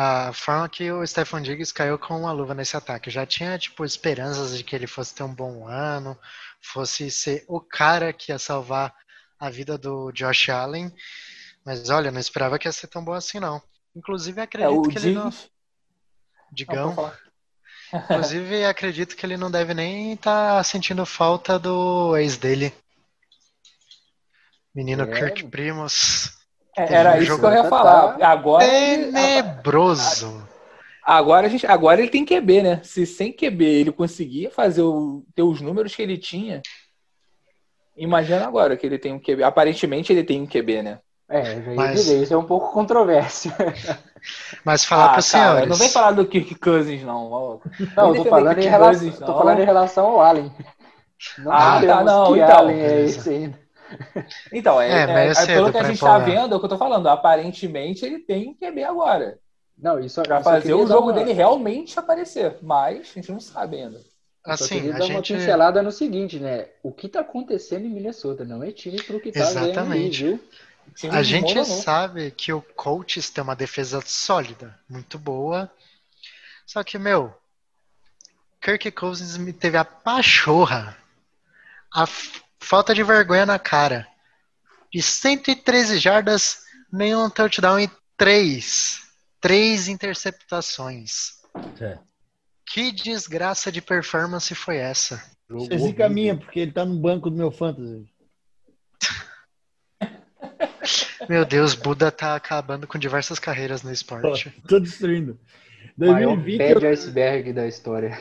[0.01, 3.09] a forma que o Stefan Diggs caiu com uma luva nesse ataque.
[3.09, 6.17] Eu já tinha, tipo, esperanças de que ele fosse ter um bom ano,
[6.61, 8.95] fosse ser o cara que ia salvar
[9.41, 10.95] a vida do Josh Allen.
[11.67, 13.61] Mas olha, não esperava que ia ser tão bom assim, não.
[13.93, 15.33] Inclusive, acredito é, que ele não.
[16.53, 16.95] Digão.
[16.95, 17.13] Não,
[18.05, 22.73] Inclusive, acredito que ele não deve nem estar tá sentindo falta do ex dele.
[24.73, 25.13] Menino é.
[25.13, 26.38] Kirk Primos.
[26.79, 28.17] É, era isso que eu ia falar.
[28.23, 28.65] Agora.
[28.65, 30.47] Tenebroso.
[31.03, 32.81] Agora, a gente, agora ele tem QB, né?
[32.85, 36.61] Se sem QB ele conseguia fazer o, ter os números que ele tinha,
[37.97, 39.43] imagina agora que ele tem um QB.
[39.43, 40.99] Aparentemente ele tem um QB, né?
[41.31, 41.93] É, mas...
[41.93, 43.53] dizer, isso é um pouco controverso.
[44.65, 45.69] Mas falar ah, para os senhores.
[45.69, 47.61] Não vem falar do Kirk Cousins, não.
[47.97, 50.53] Não, tô falando, em relação, tô falando em relação ao Allen.
[51.39, 52.59] Não ah, tá, não, então.
[52.59, 53.59] Allen é esse ainda.
[54.53, 56.25] Então, é, É, é, é é cedo pelo que a gente tá empolgar.
[56.27, 57.07] vendo, é o que eu tô falando.
[57.09, 59.39] Aparentemente, ele tem QB agora.
[59.77, 62.57] Não, isso Pra fazer o jogo uma- dele realmente aparecer.
[62.63, 64.01] Mas a gente não sabe ainda.
[64.45, 65.35] Assim, a dar uma gente.
[65.35, 66.67] pincelada no seguinte, né?
[66.83, 70.25] O que tá acontecendo em Minnesota não é time pro que tá ganhando ali, Exatamente.
[70.25, 70.35] viu?
[70.87, 71.83] O time A gente desmoronou.
[71.83, 75.71] sabe que o Colts tem uma defesa sólida, muito boa.
[76.67, 77.33] Só que, meu,
[78.61, 80.97] Kirk Cousins me teve a pachorra,
[81.95, 82.07] a
[82.61, 84.07] falta de vergonha na cara.
[84.93, 86.61] De 113 jardas,
[86.93, 89.01] nenhum touchdown e três,
[89.41, 91.39] três interceptações.
[91.81, 91.99] É.
[92.67, 95.23] Que desgraça de performance foi essa?
[95.49, 96.11] Você zica horrível.
[96.11, 98.07] minha, porque ele tá no banco do meu fantasy.
[101.29, 104.51] Meu Deus, Buda tá acabando com diversas carreiras no esporte.
[104.67, 105.39] Tô destruindo.
[105.97, 108.19] Maior 2020 bad eu- iceberg da história.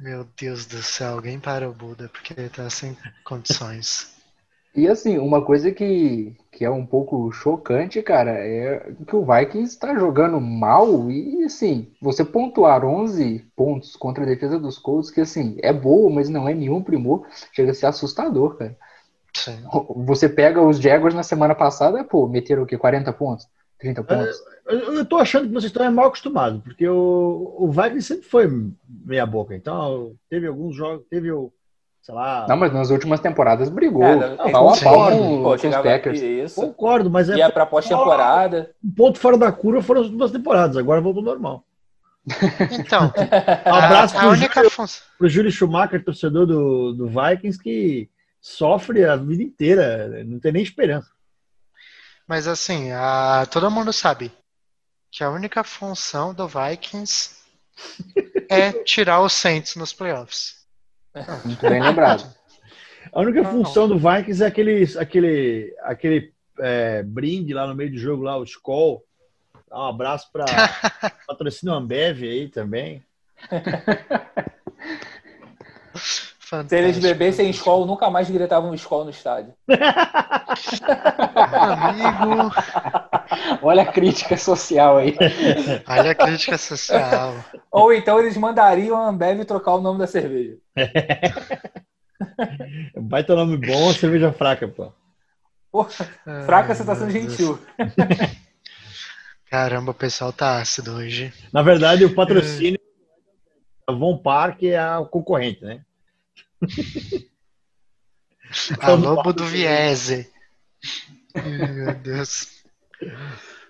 [0.00, 4.14] Meu Deus do céu, alguém para o Buda, porque ele tá sem condições.
[4.74, 9.72] E assim, uma coisa que, que é um pouco chocante, cara, é que o Vikings
[9.72, 15.20] está jogando mal e assim, você pontuar 11 pontos contra a defesa dos Colts, que
[15.20, 18.76] assim, é boa, mas não é nenhum primor, chega a ser assustador, cara.
[19.34, 19.64] Sim.
[20.06, 22.78] Você pega os Jaguars na semana passada, pô, meteram o quê?
[22.78, 23.48] 40 pontos?
[23.80, 24.40] 30 pontos?
[24.66, 28.48] Eu, eu tô achando que vocês estão mal acostumados, porque o, o Vikings sempre foi
[29.04, 29.54] meia boca.
[29.54, 31.52] Então, teve alguns jogos, teve o,
[32.02, 32.46] sei lá.
[32.48, 35.76] Não, mas nas últimas temporadas brigou É, não, pau a pau com, Pô, com os
[35.76, 36.20] Packers.
[36.20, 36.60] isso.
[36.60, 38.70] Concordo, mas é Ia pra pós-temporada.
[38.84, 41.64] um ponto fora da curva foram as duas temporadas, agora voltou ao normal.
[42.78, 43.12] Então,
[43.66, 45.02] Um abraço a, a pro, Júlio, função.
[45.18, 48.08] pro Júlio Schumacher, torcedor do, do Vikings, que
[48.40, 51.10] sofre a vida inteira, não tem nem esperança.
[52.30, 54.30] Mas assim, a, todo mundo sabe
[55.10, 57.34] que a única função do Vikings
[58.48, 60.64] é tirar os Saints nos playoffs.
[61.44, 62.32] Muito bem lembrado.
[63.12, 67.90] A única Não, função do Vikings é aquele, aquele, aquele é, brinde lá no meio
[67.90, 69.04] do jogo, lá, o Skoll.
[69.68, 70.44] Um abraço para
[71.26, 73.04] patrocínio Ambev aí também.
[76.50, 77.02] Se eles Fantástico.
[77.02, 79.54] bebessem escola, nunca mais gritavam escola no estádio.
[81.52, 82.50] Amigo,
[83.62, 85.16] Olha a crítica social aí.
[85.86, 87.36] olha a crítica social.
[87.70, 90.56] Ou então eles mandariam a Ambev trocar o nome da cerveja.
[92.96, 94.92] Baita nome bom, cerveja fraca, pô.
[95.70, 95.88] Porra,
[96.46, 97.58] fraca você tá sendo Ai, gentil.
[99.48, 101.32] Caramba, o pessoal tá ácido hoje.
[101.52, 102.80] Na verdade, o patrocínio
[103.88, 105.80] a Von Park é a concorrente, né?
[108.80, 110.30] A Lobo do Viese.
[111.34, 112.62] Ai, Meu Deus.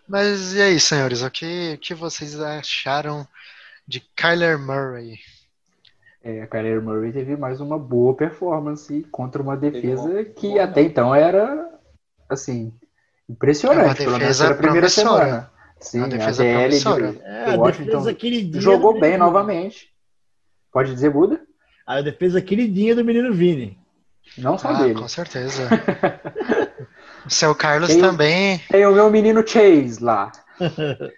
[0.09, 1.23] Mas e aí, senhores?
[1.23, 3.27] O que, o que vocês acharam
[3.87, 5.19] de Kyler Murray?
[6.23, 10.65] É, a Kyler Murray teve mais uma boa performance contra uma defesa uma que boa-
[10.65, 11.79] até então era,
[12.29, 12.73] assim,
[13.29, 15.25] impressionante, pelo menos defesa pela primeira promissora.
[15.25, 15.51] semana.
[15.81, 17.13] Sim, a defesa DL promissora.
[17.13, 19.89] de, É, a Washington defesa jogou bem novamente.
[20.73, 21.41] Pode dizer, Buda?
[21.99, 23.77] A defesa queridinha do menino Vini.
[24.39, 24.95] Não só Ah, dele.
[24.95, 25.69] com certeza.
[27.27, 28.59] O seu Carlos Tem- também.
[28.71, 30.31] Tem o meu menino Chase lá.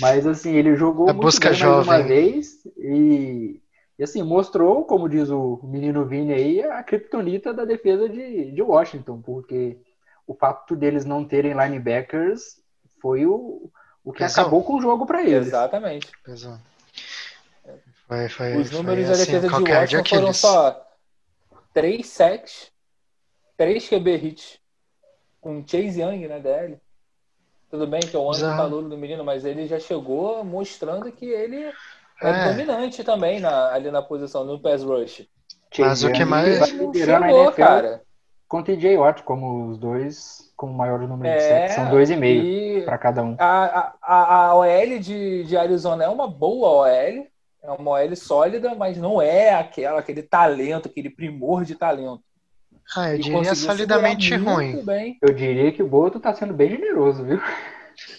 [0.00, 2.06] Mas assim, ele jogou A muito busca bem mais uma jovem.
[2.08, 3.60] vez e,
[3.98, 8.62] e, assim, mostrou, como diz o menino Vini aí, a criptonita da defesa de, de
[8.62, 9.76] Washington, porque
[10.26, 12.56] o fato deles não terem linebackers
[13.00, 13.70] foi o,
[14.02, 14.42] o que Pesou.
[14.42, 15.46] acabou com o jogo para eles.
[15.48, 16.08] Exatamente.
[16.24, 16.56] Pesou.
[18.14, 20.86] Foi, foi, Os foi números da assim, defesa de calcanhar de Washington foram só
[21.72, 22.70] 3 sacks,
[23.56, 24.58] 3 QB hits
[25.40, 26.78] com Chase Young na DL.
[27.70, 31.10] Tudo bem que é o ano de calor do menino, mas ele já chegou mostrando
[31.10, 31.72] que ele é,
[32.22, 32.48] É.
[32.48, 35.26] dominante também na- ali na posição, no pass rush.
[35.78, 38.02] Mas o que Young mais- vai liderando a chegou, NFL cara.
[38.46, 41.74] com TJ Watt como os dois com o maior número de É, sacks.
[41.74, 43.34] São dois e meio para cada um.
[43.40, 47.26] a, a, a a OL de, de Arizona é uma boa OL,
[47.64, 52.22] é uma OL sólida, mas não é aquela, aquele talento, aquele primor de talento.
[52.94, 54.84] Ah, eu E diria solidamente ruim.
[54.84, 55.16] Bem.
[55.22, 57.40] Eu diria que o Boto tá sendo bem generoso, viu?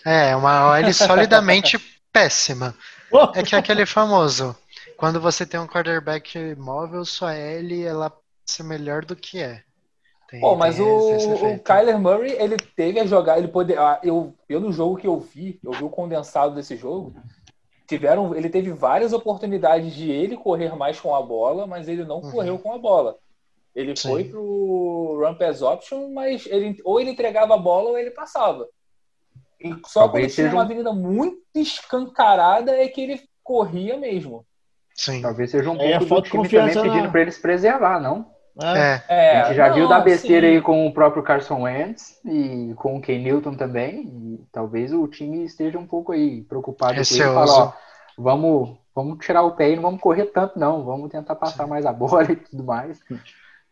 [0.03, 1.77] É, uma OL solidamente
[2.12, 2.75] péssima.
[3.36, 4.55] É que é aquele famoso.
[4.97, 8.12] Quando você tem um quarterback móvel, sua L ela
[8.45, 9.62] ser melhor do que é.
[10.27, 11.60] Tem- Pô, mas o, o.
[11.60, 15.60] Kyler Murray, ele teve a jogar, ele poder, ah, eu pelo jogo que eu vi,
[15.63, 17.13] eu vi o condensado desse jogo,
[17.88, 22.17] tiveram, ele teve várias oportunidades de ele correr mais com a bola, mas ele não
[22.21, 22.32] Uhum.
[22.32, 23.15] correu com a bola.
[23.76, 24.10] Ele Sim.
[24.10, 28.65] foi pro run pass option, mas ele ou ele entregava a bola ou ele passava.
[29.60, 33.98] E só Talvez quando tinha seja uma um- avenida muito escancarada é que ele corria
[33.98, 34.45] mesmo.
[34.93, 35.21] Sim.
[35.21, 37.38] Talvez seja um É pouco do falta de time confiança também pedindo na- para eles
[37.38, 38.34] preservar, não?
[38.61, 39.01] É.
[39.09, 40.55] É, a gente já não, viu dar besteira sim.
[40.55, 44.03] aí com o próprio Carson Wentz e com o Ken Newton também.
[44.07, 47.15] E talvez o time esteja um pouco aí preocupado com isso.
[47.15, 47.53] e Receoso.
[47.53, 47.73] Fala, ó,
[48.17, 50.85] vamos, vamos tirar o pé e não vamos correr tanto, não.
[50.85, 52.99] Vamos tentar passar mais a bola e tudo mais.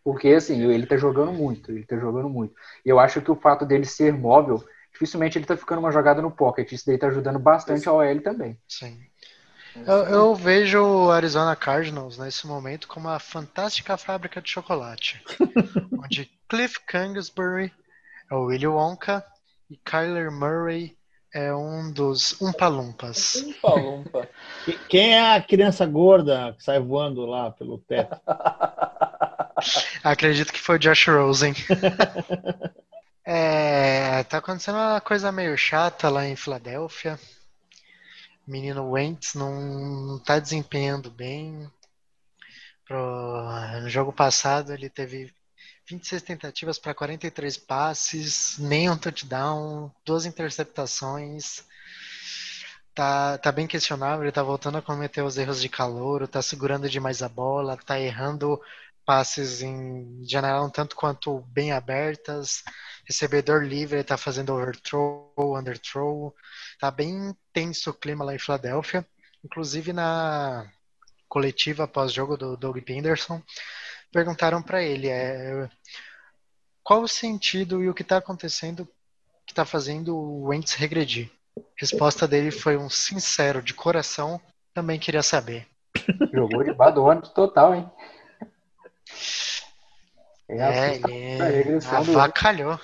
[0.03, 1.71] Porque, assim, ele tá jogando muito.
[1.71, 2.53] Ele tá jogando muito.
[2.85, 6.21] E eu acho que o fato dele ser móvel, dificilmente ele tá ficando uma jogada
[6.21, 6.69] no pocket.
[6.73, 8.57] Isso daí tá ajudando bastante a OL também.
[8.67, 8.99] Sim.
[9.75, 15.21] Eu, eu vejo o Arizona Cardinals nesse momento como uma fantástica fábrica de chocolate,
[16.03, 17.73] onde Cliff Kingsbury
[18.29, 19.23] é o Willy Wonka
[19.69, 20.95] e Kyler Murray
[21.33, 23.36] é um dos Umpalumpas.
[23.38, 24.29] Umpa, lumpa.
[24.65, 28.15] Que- Quem é a criança gorda que sai voando lá pelo teto?
[30.03, 31.53] Acredito que foi o Josh Rosen.
[33.25, 37.17] É, tá acontecendo uma coisa meio chata lá em Filadélfia.
[38.47, 39.60] Menino Wentz não,
[40.08, 41.69] não tá desempenhando bem.
[42.86, 45.34] Pro- no jogo passado ele teve
[45.88, 51.63] 26 tentativas para 43 passes, nenhum touchdown, duas interceptações.
[52.93, 56.88] Tá, tá bem questionável, ele tá voltando a cometer os erros de calor, tá segurando
[56.89, 58.62] demais a bola, tá errando
[59.05, 62.63] passes em geral um tanto quanto bem abertas,
[63.05, 66.33] recebedor livre, ele tá fazendo overthrow, underthrow,
[66.79, 69.05] tá bem tenso o clima lá em Filadélfia,
[69.43, 70.69] inclusive na
[71.27, 73.41] coletiva pós-jogo do Doug Peterson,
[74.11, 75.67] perguntaram para ele é,
[76.83, 78.87] qual o sentido e o que está acontecendo
[79.45, 81.29] que está fazendo o Wentz regredir.
[81.77, 84.39] Resposta dele foi um sincero de coração,
[84.73, 85.67] também queria saber.
[86.33, 87.91] Jogou de do ônibus total, hein?
[90.47, 92.80] É, É, assustador ele a regressão do avacalhou.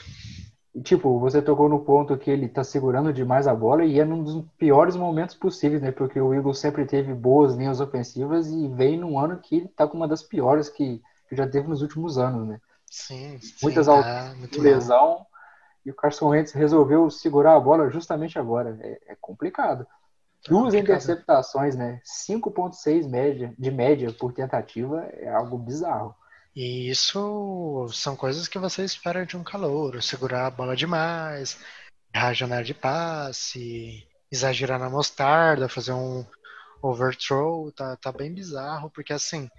[0.83, 4.23] Tipo, você tocou no ponto que ele tá segurando demais a bola e é num
[4.23, 5.91] dos piores momentos possíveis, né?
[5.91, 9.87] Porque o Eagles sempre teve boas linhas ofensivas e vem num ano que ele tá
[9.87, 12.61] com uma das piores que, que já teve nos últimos anos, né?
[12.85, 14.63] Sim, sim, Muitas tá muito mal.
[14.63, 15.25] Lesão
[15.85, 18.77] e o Carson Wentz resolveu segurar a bola justamente agora.
[18.81, 19.85] É, é complicado.
[20.47, 20.83] Duas complicado.
[20.83, 21.99] interceptações, né?
[22.05, 26.15] 5.6 média, de média por tentativa é algo bizarro.
[26.61, 31.57] E isso são coisas que você espera de um calouro, segurar a bola demais,
[32.13, 36.25] errar a janela de passe, exagerar na mostarda, fazer um
[36.81, 39.49] overthrow, tá, tá bem bizarro, porque assim,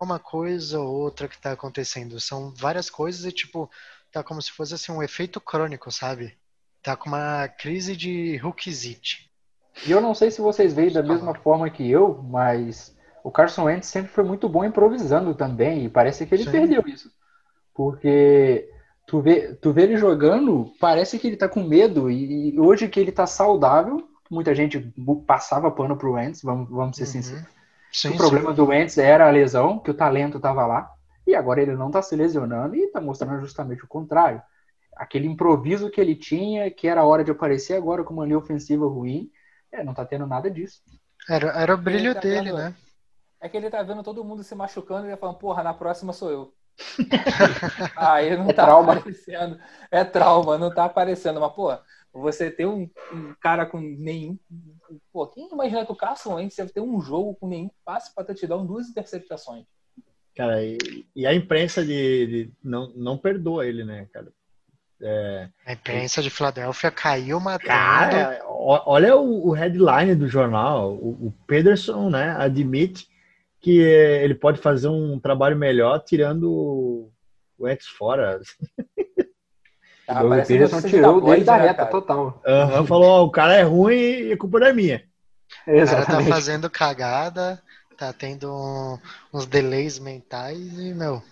[0.00, 3.70] uma coisa ou outra que tá acontecendo, são várias coisas e tipo,
[4.10, 6.38] tá como se fosse assim um efeito crônico, sabe?
[6.82, 9.30] Tá com uma crise de Hulkzite.
[9.84, 13.64] E eu não sei se vocês veem da mesma forma que eu, mas o Carson
[13.64, 16.52] Wentz sempre foi muito bom improvisando também, e parece que ele Sim.
[16.52, 17.10] perdeu isso.
[17.74, 18.70] Porque
[19.06, 22.88] tu vê, tu vê ele jogando, parece que ele tá com medo, e, e hoje
[22.88, 24.80] que ele tá saudável, muita gente
[25.26, 27.12] passava pano pro Wentz, vamos, vamos ser Uhum.
[27.12, 27.48] sinceros.
[27.92, 30.90] Sim, o problema do Wentz era a lesão, que o talento tava lá,
[31.26, 34.42] e agora ele não tá se lesionando e tá mostrando justamente o contrário.
[34.96, 38.38] Aquele improviso que ele tinha, que era a hora de aparecer agora com uma linha
[38.38, 39.30] ofensiva ruim,
[39.72, 40.82] é, não tá tendo nada disso.
[40.86, 40.98] sim.
[41.28, 42.74] Era, era o brilho tá dele, vendo- né?
[43.40, 46.12] É que ele tá vendo todo mundo se machucando e ele falando, porra, na próxima
[46.12, 46.54] sou eu.
[47.96, 48.92] Aí não É tá trauma.
[48.94, 49.58] aparecendo.
[49.90, 51.40] É trauma, não tá aparecendo.
[51.40, 51.76] Mas, pô,
[52.12, 54.38] você ter um, um cara com nenhum.
[55.12, 58.24] Pô, quem imagina que o Carson Wentz deve ter um jogo com nenhum passe pra
[58.24, 59.64] touchdown, duas interceptações?
[60.36, 60.78] Cara, e,
[61.14, 64.28] e a imprensa de, de- não, não perdoa ele, né, cara?
[65.66, 67.68] A imprensa de Filadélfia caiu matando.
[67.68, 70.92] Cara, olha o, o headline do jornal.
[70.92, 73.08] O, o Pederson, né, admite
[73.60, 77.12] que ele pode fazer um trabalho melhor tirando o
[77.58, 78.40] Wentz fora.
[80.06, 81.90] Tá, o notícia de tirou tabloide, dele da né, reta cara?
[81.90, 82.42] total.
[82.44, 85.04] Aham, falou, ó, o cara é ruim e a culpa não é minha.
[85.62, 86.28] O cara tá Exatamente.
[86.28, 87.62] fazendo cagada,
[87.96, 88.98] tá tendo um-
[89.32, 91.22] uns delays mentais e, meu,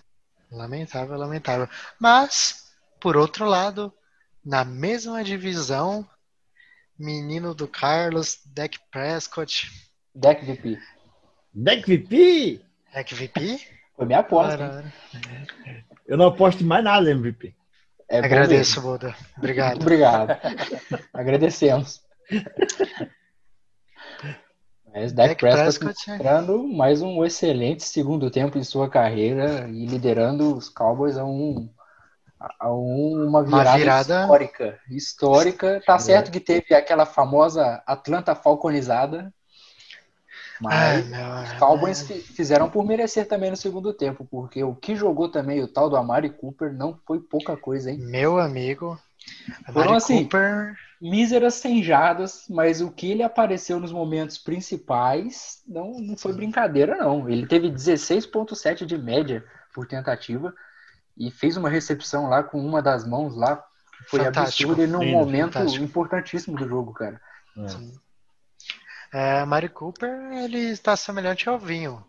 [0.51, 1.67] lamentável, lamentável.
[1.97, 3.93] Mas, por outro lado,
[4.45, 6.07] na mesma divisão,
[6.97, 9.71] menino do Carlos, Dak Prescott,
[10.13, 10.77] Deck VP.
[11.53, 12.61] Deck VP?
[12.93, 13.59] Dak VP?
[13.95, 14.83] Foi minha aposta.
[15.13, 15.83] hein?
[16.07, 17.53] Eu não aposto em mais nada MVP.
[18.09, 18.81] É Agradeço.
[18.81, 19.07] Buda.
[19.09, 19.81] Muito Obrigado.
[19.81, 20.37] obrigado.
[21.13, 22.01] Agradecemos.
[24.91, 26.51] Mas Dak Prescott Prescott, é.
[26.75, 31.69] mais um excelente segundo tempo em sua carreira e liderando os Cowboys a, um,
[32.59, 34.21] a um- uma virada, virada.
[34.23, 34.79] histórica.
[34.89, 35.81] Histórica.
[35.85, 39.31] Tá certo que teve aquela famosa Atlanta Falconizada,
[40.61, 44.95] mas meu, os Cowboys fi- fizeram por merecer também no segundo tempo, porque o que
[44.95, 47.97] jogou também o tal do Amari Cooper não foi pouca coisa, hein?
[47.97, 48.99] Meu amigo,
[49.67, 50.23] Foram Mari assim.
[50.23, 56.33] Cooper míseras 100 jardas, mas o que ele apareceu nos momentos principais não, não foi
[56.33, 57.29] brincadeira, não.
[57.29, 59.43] Ele teve 16,7 de média
[59.73, 60.53] por tentativa
[61.17, 63.63] e fez uma recepção lá com uma das mãos lá.
[64.07, 64.71] Foi Fantástico.
[64.71, 65.83] absurdo e num Lindo, momento fantástico.
[65.85, 67.21] importantíssimo do jogo, cara.
[67.57, 68.08] É.
[69.11, 70.09] É, Mari Cooper,
[70.43, 72.03] ele está semelhante ao vinho.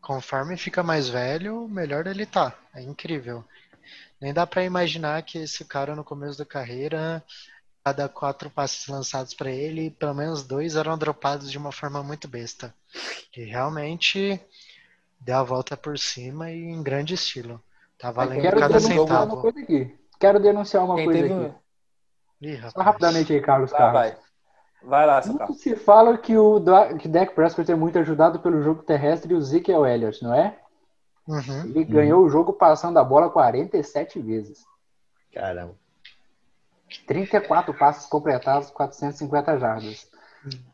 [0.00, 2.54] Conforme fica mais velho, melhor ele tá.
[2.74, 3.44] É incrível.
[4.20, 7.22] Nem dá para imaginar que esse cara no começo da carreira
[7.86, 12.26] cada quatro passes lançados para ele, pelo menos dois eram dropados de uma forma muito
[12.26, 12.74] besta.
[13.36, 14.40] E realmente
[15.20, 17.62] deu a volta por cima e em grande estilo.
[17.96, 19.34] Tá valendo Quero cada centavo.
[19.34, 19.96] Uma coisa aqui.
[20.18, 21.34] Quero denunciar uma Quem coisa teve...
[21.34, 21.54] aqui.
[22.40, 24.18] Ih, Só rapidamente aí, Carlos ah, Vai.
[24.82, 26.62] Vai lá, Muito se fala que o
[26.98, 30.56] que Dak Prescott é muito ajudado pelo jogo terrestre e o Ezekiel Elliott, não é?
[31.26, 31.64] Uhum.
[31.64, 31.86] Ele uhum.
[31.86, 34.64] ganhou o jogo passando a bola 47 vezes.
[35.32, 35.74] Caramba.
[37.06, 40.08] 34 passes completados, 450 jardas.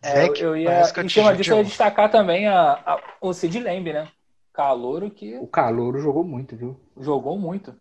[0.03, 3.59] É, eu, eu ia, em cima disso, eu ia destacar também a, a, o Sid
[3.59, 4.09] Lamb, né?
[4.53, 5.39] Calouro que.
[5.39, 6.79] O Calouro jogou muito, viu?
[6.99, 7.75] Jogou muito.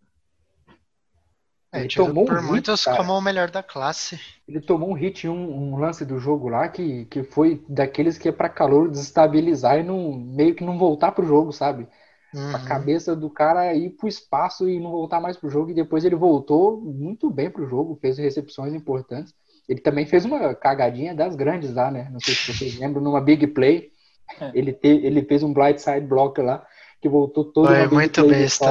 [1.74, 4.20] É, ele tomou por um muitos hit, como o melhor da classe.
[4.46, 8.18] Ele tomou um hit em um, um, lance do jogo lá que, que foi daqueles
[8.18, 11.88] que é para calor desestabilizar e não, meio que não voltar pro jogo, sabe?
[12.34, 12.56] Uhum.
[12.56, 15.72] A cabeça do cara ir pro espaço e não voltar mais pro jogo.
[15.72, 19.34] E depois ele voltou muito bem pro jogo, fez recepções importantes.
[19.68, 22.10] Ele também fez uma cagadinha das grandes lá, né?
[22.12, 23.92] Não sei se vocês lembram, numa big play.
[24.40, 24.52] É.
[24.54, 26.66] Ele, te, ele fez um blindside block lá,
[27.02, 28.66] que voltou todo Foi muito besta.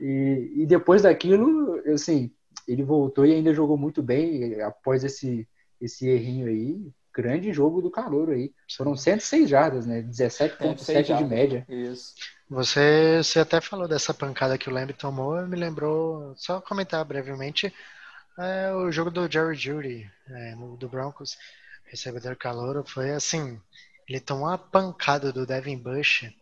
[0.00, 2.30] E, e depois daquilo, assim,
[2.66, 5.48] ele voltou e ainda jogou muito bem após esse,
[5.80, 6.90] esse errinho aí.
[7.14, 8.52] Grande jogo do calor aí.
[8.76, 10.02] Foram 106 jardas, né?
[10.02, 11.66] 17,7 de média.
[11.68, 12.14] Isso.
[12.48, 17.74] Você, você até falou dessa pancada que o Lamb tomou, me lembrou, só comentar brevemente,
[18.38, 21.36] é, o jogo do Jerry Judy, é, do Broncos,
[21.84, 23.60] recebedor calouro, foi assim,
[24.08, 26.32] ele tomou uma pancada do Devin Bush,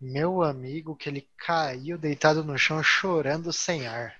[0.00, 4.14] meu amigo, que ele caiu deitado no chão chorando sem ar.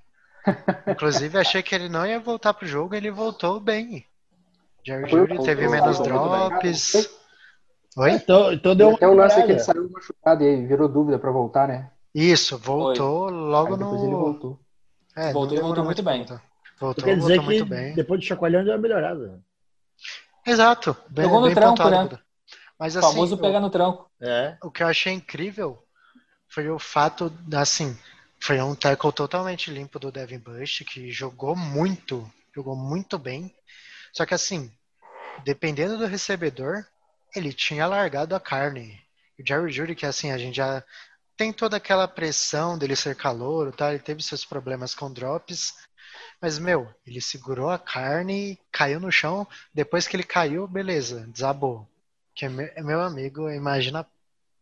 [0.87, 4.05] Inclusive, achei que ele não ia voltar pro jogo, ele voltou bem.
[4.85, 7.11] Jerry Judy teve menos drops.
[7.97, 8.12] Oi?
[8.12, 11.31] Então, então deu Até o lance que ele saiu machucado e aí virou dúvida para
[11.31, 11.91] voltar, né?
[12.15, 13.37] Isso, voltou Foi.
[13.37, 14.07] logo aí depois no.
[14.07, 14.61] Ele voltou.
[15.17, 16.27] É, voltou e voltou muito bem.
[16.79, 17.95] Voltou, quer dizer voltou que muito bem.
[17.95, 19.41] depois de chacoalhando deu uma melhorada.
[20.47, 20.97] Exato.
[21.09, 22.23] Bem, Pegou no bem pontuado, né?
[22.79, 24.11] Mas, assim, o famoso pega no tranco.
[24.21, 24.57] É.
[24.62, 25.83] O que eu achei incrível
[26.49, 27.99] foi o fato, assim,
[28.39, 33.55] foi um tackle totalmente limpo do Devin Bush, que jogou muito, jogou muito bem.
[34.12, 34.73] Só que assim,
[35.45, 36.87] dependendo do recebedor,
[37.35, 39.01] ele tinha largado a carne.
[39.39, 40.83] O Jerry Judy, que assim, a gente já
[41.37, 43.91] tem toda aquela pressão dele ser calouro, tá?
[43.91, 45.75] Ele teve seus problemas com drops,
[46.41, 49.47] mas meu, ele segurou a carne, caiu no chão.
[49.75, 51.87] Depois que ele caiu, beleza, desabou.
[52.37, 54.07] Que é meu amigo, imagina a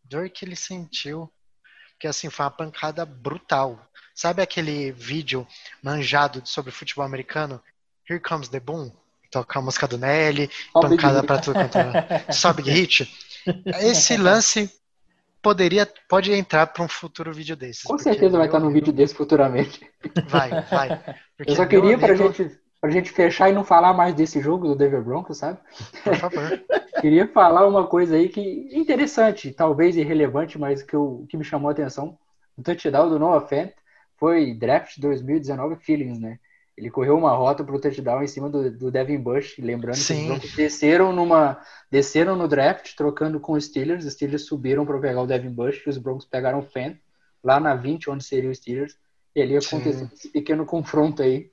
[0.05, 1.29] dor que ele sentiu,
[1.99, 3.85] que assim foi uma pancada brutal.
[4.15, 5.45] Sabe aquele vídeo
[5.83, 7.61] manjado sobre futebol americano?
[8.09, 8.93] Here comes the boom
[9.29, 12.33] tocar a música do Nelly, pancada para tudo quanto é.
[12.33, 13.13] Sobe hit.
[13.81, 14.73] Esse lance
[15.43, 17.83] poderia, pode entrar para um futuro vídeo desses.
[17.83, 19.81] Com certeza vai estar num vídeo desse futuramente.
[20.29, 21.17] Vai, vai.
[21.45, 22.33] Eu só queria para amigo...
[22.33, 25.59] gente pra gente fechar e não falar mais desse jogo do Denver Broncos, sabe?
[26.05, 26.63] Por favor.
[27.05, 31.69] Queria falar uma coisa aí que interessante, talvez irrelevante, mas que, eu, que me chamou
[31.69, 32.17] a atenção.
[32.57, 33.73] O touchdown do Noah Fent
[34.17, 36.39] foi draft 2019 Feelings, né?
[36.75, 40.15] Ele correu uma rota para o touchdown em cima do, do Devin Bush, lembrando Sim.
[40.15, 44.87] que os Broncos desceram numa desceram no draft trocando com os Steelers, os Steelers subiram
[44.87, 46.97] para pegar o Devin Bush, e os Broncos pegaram o Fan
[47.45, 48.97] lá na 20, onde seria o Steelers,
[49.37, 50.11] e ali aconteceu Sim.
[50.15, 51.51] esse pequeno confronto aí.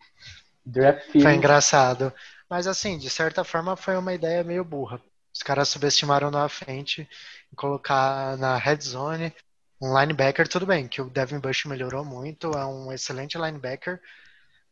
[0.65, 2.13] Draft foi engraçado.
[2.49, 5.01] Mas assim, de certa forma foi uma ideia meio burra.
[5.41, 7.09] Os caras subestimaram na frente
[7.51, 9.33] e colocar na red zone
[9.81, 13.99] um linebacker, tudo bem, que o Devin Bush melhorou muito, é um excelente linebacker,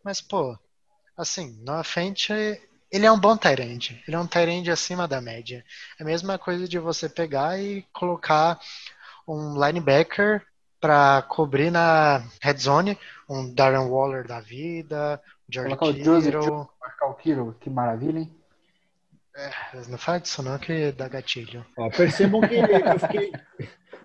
[0.04, 0.56] mas, pô,
[1.18, 2.32] assim, na frente,
[2.92, 4.00] ele é um bom Tyrande.
[4.08, 5.66] Ele é um Tyrande acima da média.
[6.00, 8.60] É a mesma coisa de você pegar e colocar
[9.28, 10.46] um linebacker
[10.80, 12.96] para cobrir na red zone,
[13.28, 16.70] um Darren Waller da vida, um George Kittle.
[16.80, 18.39] Marcar o Kittle, que maravilha, hein?
[19.40, 21.66] É, não faz isso não que dá gatilho.
[21.78, 23.32] Ó, percebam que eu fiquei,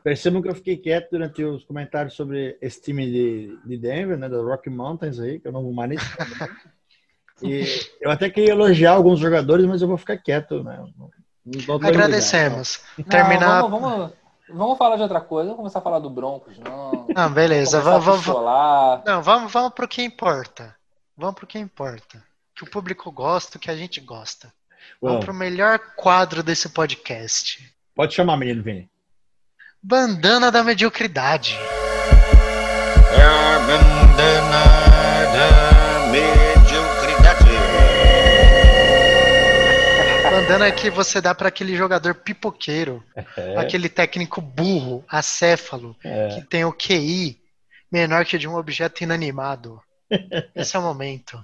[0.04, 4.28] Percebam que eu fiquei quieto durante os comentários sobre esse time de, de Denver, né,
[4.28, 5.98] da Rocky Mountains aí, que eu não vou mais
[7.42, 7.64] E
[8.02, 10.84] eu até queria elogiar alguns jogadores, mas eu vou ficar quieto, né?
[11.82, 12.80] Agradecemos.
[12.98, 13.62] Não, Terminar.
[13.62, 14.12] Vamos, vamos,
[14.48, 15.48] vamos, falar de outra coisa.
[15.48, 17.06] Vamos começar a falar do Broncos, não.
[17.08, 17.80] Não, beleza.
[17.80, 18.26] Vamos, vamos,
[19.04, 20.76] não, vamos, vamos pro que importa.
[21.16, 22.22] Vamos pro que importa.
[22.54, 24.52] que o público gosta, que a gente gosta.
[25.00, 27.72] Vamos pro melhor quadro desse podcast.
[27.94, 28.88] pode chamar, menino Vini.
[29.82, 31.54] Bandana da mediocridade.
[33.16, 34.64] É a bandana
[35.34, 37.44] da mediocridade.
[40.30, 43.04] Bandana que você dá para aquele jogador pipoqueiro,
[43.36, 46.28] É, aquele técnico burro, acéfalo, é.
[46.28, 47.38] que tem o QI
[47.90, 49.80] menor que de um objeto inanimado.
[50.54, 51.40] Esse é o momento.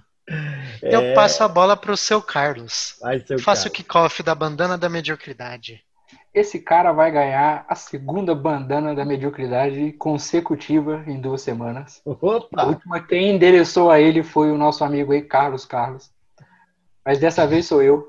[0.88, 2.96] Eu É, passo a bola pro seu Carlos.
[3.00, 5.82] vai ser o Faça o kickoff da bandana da mediocridade.
[6.32, 12.02] Esse cara vai ganhar a segunda bandana da mediocridade consecutiva em duas semanas.
[12.56, 12.66] A Opa!
[12.66, 16.10] última quem endereçou a ele foi o nosso amigo aí, Carlos Carlos.
[17.04, 18.06] Mas dessa vez sou eu.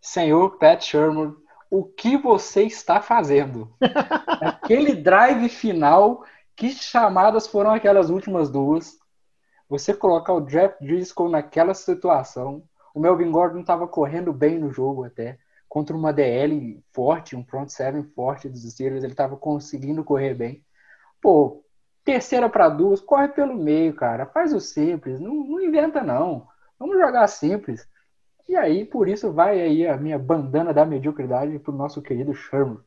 [0.00, 1.34] Senhor Pat Sherman,
[1.70, 3.74] o que você está fazendo?
[4.40, 6.24] Aquele drive final,
[6.56, 8.98] que chamadas foram aquelas últimas duas?
[9.68, 12.62] Você colocar o Jeff Driscoll naquela situação.
[12.94, 15.38] O Melvin Gordon estava correndo bem no jogo até.
[15.68, 20.64] Contra uma DL forte, um front seven forte dos Steelers, ele estava conseguindo correr bem.
[21.20, 21.64] Pô,
[22.04, 24.26] terceira para duas, corre pelo meio, cara.
[24.26, 26.46] Faz o simples, não, não inventa não.
[26.78, 27.88] Vamos jogar simples.
[28.48, 32.78] E aí, por isso, vai aí a minha bandana da mediocridade pro nosso querido Sherman.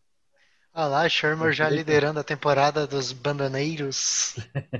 [0.79, 4.35] Olha lá, Shermer já liderando a temporada dos bandaneiros.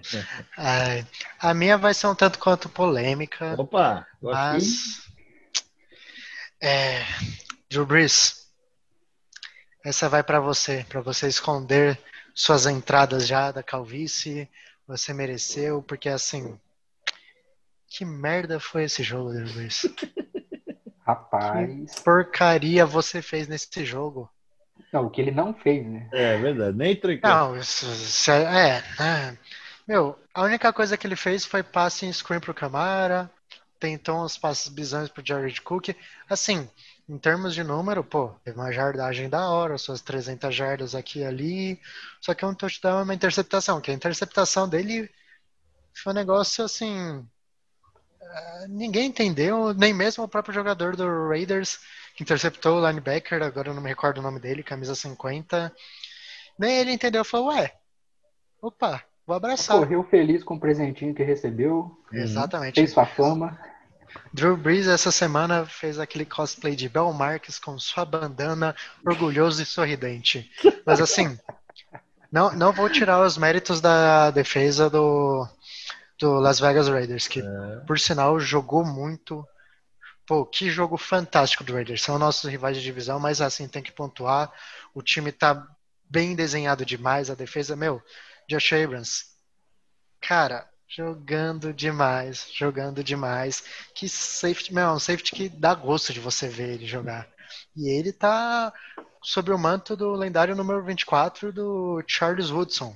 [0.56, 1.06] Ai,
[1.38, 4.08] a minha vai ser um tanto quanto polêmica, Opa!
[4.22, 5.06] mas.
[6.62, 7.02] É,
[7.70, 8.50] Drew Brees,
[9.84, 12.02] essa vai pra você, pra você esconder
[12.34, 14.50] suas entradas já da calvície.
[14.88, 16.58] Você mereceu, porque assim.
[17.89, 19.86] Que merda foi esse jogo, Drew Brees?
[21.06, 21.95] Rapaz.
[22.06, 24.32] Porcaria você fez nesse jogo.
[24.94, 26.08] Não, o que ele não fez, né?
[26.12, 27.32] É verdade, nem trancou.
[27.32, 29.38] Não, isso, isso é, é, é.
[29.88, 33.30] Meu, a única coisa que ele fez foi passe em screen pro Camara,
[33.80, 35.90] tentou uns passes bizões pro Jared Cook.
[36.30, 36.70] Assim,
[37.08, 41.26] em termos de número, pô, teve uma jardagem da hora, suas 300 jardas aqui e
[41.26, 41.82] ali.
[42.22, 45.10] Só que um touchdown é uma interceptação, que a interceptação dele
[45.94, 47.26] foi um negócio assim.
[48.36, 51.80] eh, Ninguém entendeu, nem mesmo o próprio jogador do Raiders
[52.16, 55.74] que interceptou o linebacker, agora eu não me recordo o nome dele, camisa 50.
[56.57, 57.74] Nem ele entendeu, falou, ué,
[58.62, 59.78] opa, vou abraçar.
[59.78, 62.76] Correu feliz com o presentinho que recebeu, Exatamente.
[62.76, 63.57] fez sua fama.
[64.34, 69.66] Drew Brees essa semana fez aquele cosplay de Bel Marques com sua bandana, orgulhoso e
[69.66, 70.49] sorridente.
[70.86, 71.38] Mas assim,
[72.32, 75.47] não, não vou tirar os méritos da defesa do,
[76.20, 77.76] do Las Vegas Raiders, que É.
[77.86, 79.45] por sinal jogou muito.
[80.30, 82.04] Pô, que jogo fantástico do Raiders.
[82.04, 84.54] São nossos rivais de divisão, mas assim, tem que pontuar.
[84.94, 85.68] O time tá
[86.08, 88.00] bem desenhado demais, a defesa, meu,
[88.48, 89.26] Josh Abrams.
[90.22, 93.64] Cara, jogando demais, jogando demais.
[93.96, 97.28] Que safety, meu, é um safety que dá gosto de você ver ele jogar.
[97.76, 98.72] E ele tá
[99.24, 102.96] sob o manto do lendário número 24 do Charles Woodson.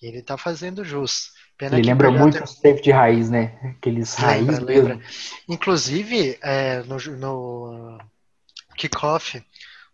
[0.00, 1.34] E ele tá fazendo jus.
[1.62, 3.56] Pena Ele lembra muito o safety raiz, né?
[3.62, 5.00] Aqueles raiz Lembra.
[5.48, 7.98] Inclusive, é, no, no
[8.76, 9.40] kickoff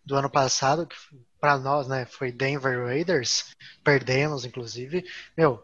[0.03, 0.95] do ano passado, que
[1.39, 5.05] para nós, né, foi Denver Raiders, perdemos, inclusive.
[5.37, 5.63] Meu,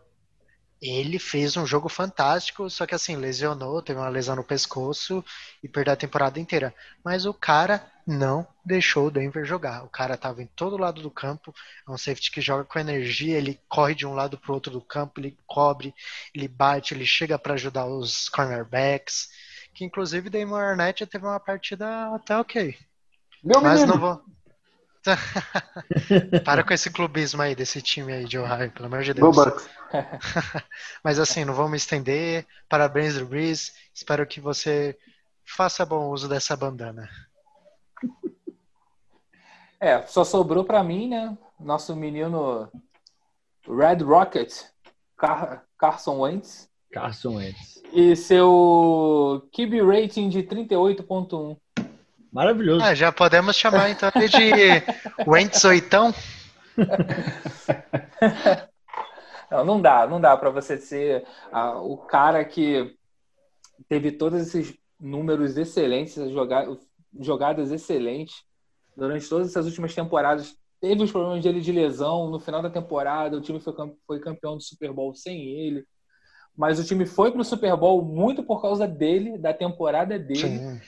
[0.80, 5.26] ele fez um jogo fantástico, só que assim, lesionou, teve uma lesão no pescoço
[5.64, 6.72] e perdeu a temporada inteira.
[7.04, 9.84] Mas o cara não deixou o Denver jogar.
[9.84, 11.54] O cara tava em todo lado do campo,
[11.88, 14.82] é um safety que joga com energia, ele corre de um lado pro outro do
[14.82, 15.94] campo, ele cobre,
[16.34, 19.30] ele bate, ele chega para ajudar os cornerbacks.
[19.74, 22.78] Que inclusive Damon Arnett teve uma partida até ok.
[23.44, 24.24] Meu Mas menino, não vou.
[26.44, 29.36] Para com esse clubismo aí desse time aí de Ohio, pelo amor de Deus.
[31.04, 32.46] Mas assim, não vou me estender.
[32.68, 33.74] Parabéns, Drew Brees.
[33.94, 34.98] Espero que você
[35.46, 37.08] faça bom uso dessa bandana.
[39.80, 41.38] É, só sobrou pra mim, né?
[41.60, 42.70] Nosso menino
[43.68, 44.54] Red Rocket,
[45.18, 47.82] Car Carson Wentz, Carson Wentz.
[47.94, 51.58] e seu QB rating de 38.1.
[52.32, 52.84] Maravilhoso.
[52.84, 54.84] Ah, já podemos chamar então ele de
[55.30, 56.14] Wentz Oitão.
[59.50, 62.96] Não, não dá, não dá para você ser ah, o cara que
[63.88, 66.68] teve todos esses números excelentes, as joga-
[67.20, 68.44] jogadas excelentes
[68.96, 70.56] durante todas essas últimas temporadas.
[70.80, 73.74] Teve os problemas dele de lesão no final da temporada, o time foi,
[74.06, 75.86] foi campeão do Super Bowl sem ele.
[76.56, 80.80] Mas o time foi para o Super Bowl muito por causa dele, da temporada dele.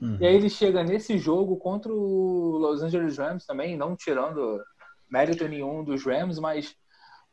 [0.00, 0.16] Uhum.
[0.18, 4.62] E aí ele chega nesse jogo contra o Los Angeles Rams também, não tirando
[5.10, 6.74] mérito nenhum dos Rams, mas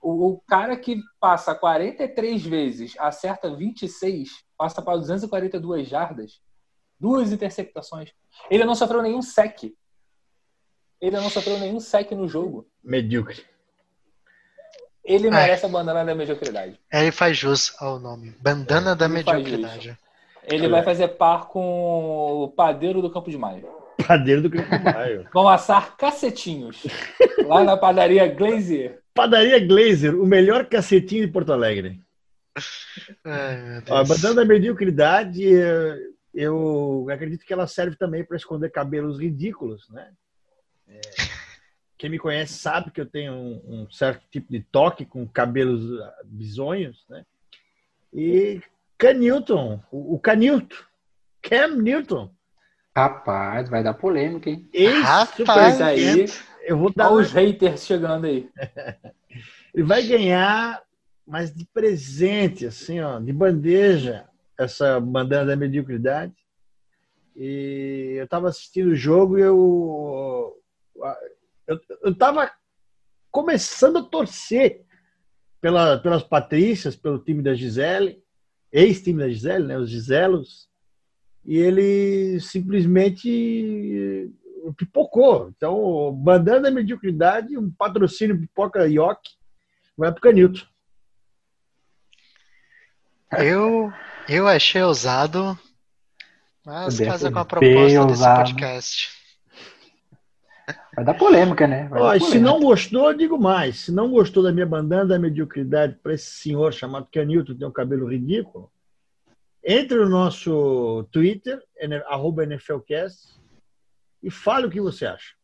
[0.01, 6.41] o, o cara que passa 43 vezes, acerta 26, passa para 242 jardas,
[6.99, 8.11] duas interceptações.
[8.49, 9.73] Ele não sofreu nenhum sec.
[11.01, 12.67] Ele não sofreu nenhum sec no jogo.
[12.83, 13.43] Medíocre.
[15.03, 16.77] Ele merece a bandana da mediocridade.
[16.91, 18.35] Ele faz jus ao nome.
[18.41, 19.97] Bandana da Ele mediocridade.
[20.43, 23.67] Ele vai fazer par com o padeiro do Campo de Maio.
[24.05, 25.27] Padeiro do Campo Maio.
[25.33, 26.83] Vão assar cacetinhos
[27.45, 28.99] lá na padaria Glazier.
[29.13, 31.99] Padaria Glazer, o melhor cacetinho de Porto Alegre.
[33.25, 35.97] Ai, Ó, a bandana da mediocridade, eh,
[36.33, 40.11] eu acredito que ela serve também para esconder cabelos ridículos, né?
[40.88, 41.01] É,
[41.97, 45.99] quem me conhece sabe que eu tenho um, um certo tipo de toque com cabelos
[46.01, 47.25] ah, bizonhos, né?
[48.13, 48.61] E
[48.97, 50.75] Canilton, o, o Canilton,
[51.41, 52.31] Cam Newton,
[52.97, 54.67] Rapaz, vai dar polêmica, hein?
[55.03, 56.25] Rapaz, Isso aí,
[56.65, 58.49] eu vou dar olha os haters chegando aí.
[59.71, 60.81] Ele vai ganhar,
[61.23, 64.25] mas de presente, assim, ó, de bandeja,
[64.57, 66.33] essa bandana da mediocridade.
[67.35, 70.57] E eu estava assistindo o jogo e eu,
[71.67, 72.51] eu, eu tava
[73.31, 74.85] começando a torcer
[75.61, 78.23] pela, pelas Patrícias, pelo time da Gisele,
[78.71, 80.69] ex-time da Gisele, né, os Giselos,
[81.45, 84.31] e ele simplesmente
[84.75, 85.49] pipocou.
[85.55, 89.37] Então, bandana da mediocridade, um patrocínio pipoca Yoki,
[89.97, 90.65] vai pro Canilton.
[93.39, 93.91] Eu,
[94.27, 95.57] eu achei ousado,
[96.65, 98.43] mas casa com a proposta desse ousado.
[98.43, 99.16] podcast.
[100.97, 101.87] Vai dar polêmica, né?
[101.89, 102.51] Vai Ó, dar e se polêmica.
[102.51, 103.81] não gostou, eu digo mais.
[103.81, 107.67] Se não gostou da minha bandana da mediocridade para esse senhor chamado Canilton, que tem
[107.67, 108.71] um cabelo ridículo,
[109.63, 111.61] entre no nosso Twitter,
[112.07, 113.39] arroba NFLcast,
[114.23, 115.35] e fale o que você acha.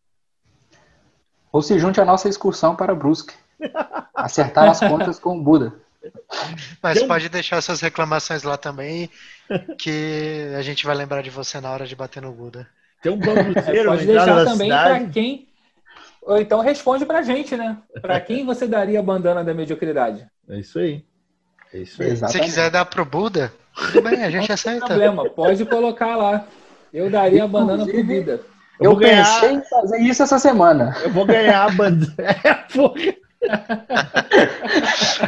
[1.52, 3.36] Ou se junte à nossa excursão para Brusque.
[4.16, 5.72] Acertar as contas com o Buda.
[6.82, 9.08] Mas Tem um- pode deixar suas reclamações lá também,
[9.78, 12.68] que a gente vai lembrar de você na hora de bater no Buda.
[13.04, 13.20] Tem um
[13.86, 15.48] Pode deixar também para quem.
[16.22, 17.78] Ou então responde pra gente, né?
[18.02, 20.26] Pra quem você daria a bandana da mediocridade?
[20.50, 21.04] É isso aí.
[21.74, 22.16] É isso aí.
[22.16, 24.86] Se quiser dar pro Buda, tudo bem, a gente Não tem aceita.
[24.86, 26.46] problema, pode colocar lá.
[26.94, 28.40] Eu daria a bandana pro Buda.
[28.80, 30.96] Eu Eu ganhar- pensei em fazer isso essa semana.
[31.04, 32.14] Eu vou ganhar a bandana.
[33.46, 33.50] É.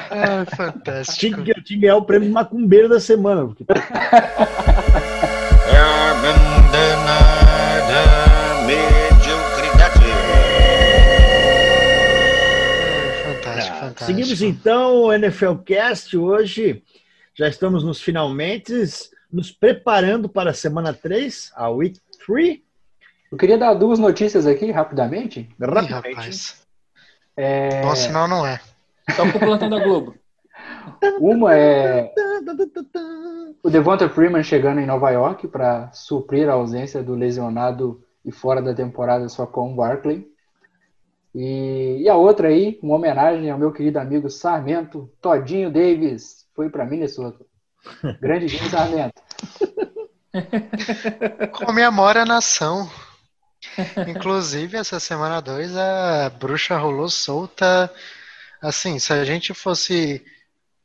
[0.09, 1.43] Ah, Tinha fantástico.
[1.43, 3.45] que, eu tinha que ganhar o prêmio macumbeiro da semana.
[3.45, 3.65] Porque
[14.05, 14.05] Fantástico.
[14.05, 16.83] Seguimos então o NFL Cast hoje.
[17.33, 18.73] Já estamos nos finalmente,
[19.31, 22.59] nos preparando para a semana 3, a Week 3.
[23.31, 25.41] Eu queria dar duas notícias aqui, rapidamente.
[25.41, 26.15] Ih, Rapidamente.
[26.15, 26.65] rapaz.
[27.35, 28.61] É, Bom sinal não é.
[29.15, 30.15] Só com o plantão da Globo.
[31.19, 32.13] Uma é
[33.61, 38.61] o Devonta Freeman chegando em Nova York para suprir a ausência do lesionado e fora
[38.61, 40.27] da temporada só com o Barkley.
[41.35, 46.69] E, e a outra aí, uma homenagem ao meu querido amigo Sarmento, Todinho Davis, foi
[46.69, 47.45] para Minnesota.
[48.21, 49.21] Grande Jimmy Sarmento.
[51.51, 52.89] Comemora a nação.
[54.07, 57.91] Inclusive, essa semana 2 a bruxa rolou solta.
[58.61, 60.23] Assim, se a gente fosse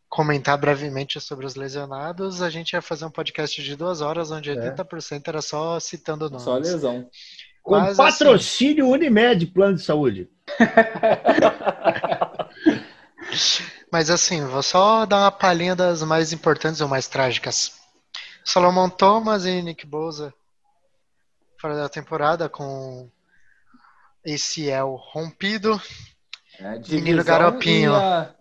[0.08, 4.50] comentar brevemente sobre os lesionados, a gente ia fazer um podcast de duas horas, onde
[4.50, 6.42] 80% era só citando nomes.
[6.42, 7.08] Só lesão.
[7.62, 10.28] Com Mas, patrocínio Unimed, plano de saúde.
[13.92, 17.78] Mas assim, vou só dar uma palhinha das mais importantes ou mais trágicas.
[18.44, 20.32] Solomon Thomas e Nick Bosa
[21.60, 23.10] fora da temporada com
[24.24, 25.80] ACL rompido.
[26.58, 27.92] É, Menino Garopinho.
[27.92, 28.34] E a,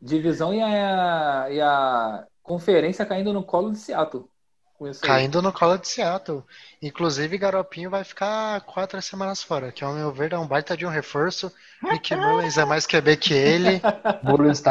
[0.00, 4.28] divisão e a, e a conferência caindo no colo de Seattle.
[4.74, 5.08] Com isso aí.
[5.08, 6.42] Caindo no colo de Seattle.
[6.82, 10.84] Inclusive, Garopinho vai ficar quatro semanas fora, que ao meu ver é um baita de
[10.84, 11.52] um reforço.
[11.82, 13.80] Nick Mullins é mais QB que ele.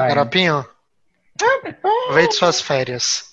[0.09, 0.65] Garopinho,
[2.03, 3.32] aproveite suas férias.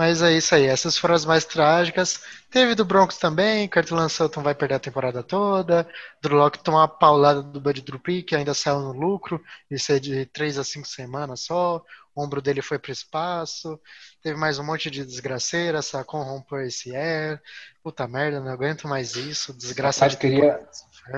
[0.00, 2.22] Mas é isso aí, essas foram as mais trágicas.
[2.50, 5.86] Teve do Broncos também, Curtis Sutton vai perder a temporada toda.
[6.22, 9.38] Drew Locke tomou uma paulada do Bud Dupree, que ainda saiu no lucro,
[9.70, 11.84] isso é de 3 a 5 semanas só.
[12.14, 13.78] O ombro dele foi para o espaço.
[14.22, 17.38] Teve mais um monte de desgraceira, sacou, rompeu esse air.
[17.82, 19.52] Puta merda, não aguento mais isso.
[19.52, 20.66] Desgraça de queria,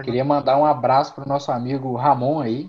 [0.03, 2.69] queria mandar um abraço pro nosso amigo Ramon aí,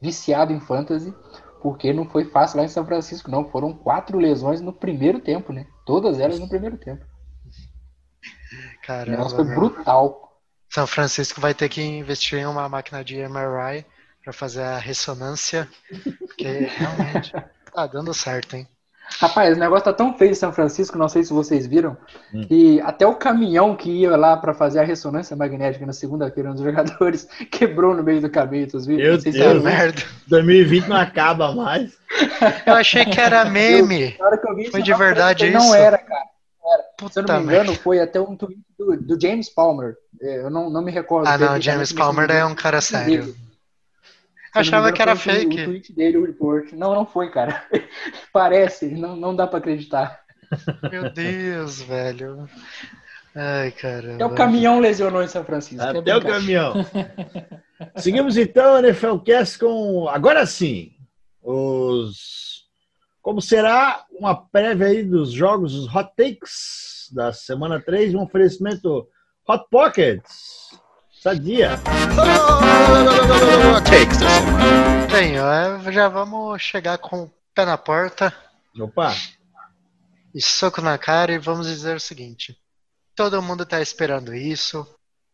[0.00, 1.14] viciado em fantasy,
[1.62, 3.48] porque não foi fácil lá em São Francisco, não.
[3.48, 5.66] Foram quatro lesões no primeiro tempo, né?
[5.86, 7.04] Todas elas no primeiro tempo.
[8.82, 9.54] Caramba, negócio foi meu.
[9.54, 10.40] brutal.
[10.68, 13.86] São Francisco vai ter que investir em uma máquina de MRI
[14.24, 15.68] para fazer a ressonância,
[16.18, 17.32] porque realmente
[17.72, 18.68] tá dando certo, hein?
[19.20, 21.96] Rapaz, o negócio tá tão feio em São Francisco, não sei se vocês viram,
[22.34, 22.44] Hum.
[22.46, 26.62] que até o caminhão que ia lá pra fazer a ressonância magnética na segunda-feira dos
[26.64, 29.02] jogadores quebrou no meio do caminho, vocês viram?
[29.02, 29.34] Meu Não Deus.
[29.36, 30.02] vocês merda.
[30.26, 31.92] 2020 não acaba mais.
[32.66, 34.16] Eu achei que era meme.
[34.20, 35.74] Hora que eu vi Foi isso, de eu verdade Não isso?
[35.74, 36.24] era, cara.
[37.10, 37.62] Se eu não me merda.
[37.64, 39.94] engano, foi até um tweet do, do James Palmer.
[40.20, 41.26] É, Eu não, não me recordo.
[41.26, 43.22] Ah, não, James Palmer eu é não um cara sério.
[43.22, 43.22] dele.
[43.24, 45.60] Se eu não me Achava engano, que era o fake.
[45.62, 46.72] O tweet dele, o report.
[46.72, 47.64] Não, não foi, cara.
[48.32, 50.20] Parece, não, não dá pra acreditar.
[50.90, 52.48] Meu Deus, velho.
[53.34, 54.14] Ai, caramba.
[54.16, 55.82] Até o caminhão lesionou em São Francisco.
[55.82, 56.32] é Até o brincadeira.
[56.34, 56.74] caminhão.
[57.96, 60.92] Seguimos então, NFLcast, com agora sim,
[61.42, 62.62] os.
[63.22, 69.06] Como será uma prévia aí dos jogos, os hot takes da semana 3, um oferecimento
[69.48, 70.78] Hot Pockets.
[71.22, 71.78] Sadia.
[73.88, 75.78] Takes da semana.
[75.86, 78.34] Ó, já vamos chegar com o pé na porta
[78.76, 79.14] Opa.
[80.34, 82.58] e soco na cara e vamos dizer o seguinte.
[83.14, 84.84] Todo mundo tá esperando isso.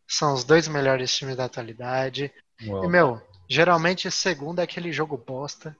[0.06, 2.30] São os dois melhores times da atualidade.
[2.66, 2.84] Uau.
[2.84, 5.74] E, meu, geralmente segunda é aquele jogo bosta.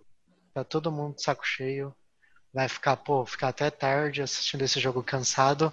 [0.55, 1.95] Tá todo mundo de saco cheio.
[2.51, 5.71] Vai ficar, pô, ficar até tarde assistindo esse jogo cansado.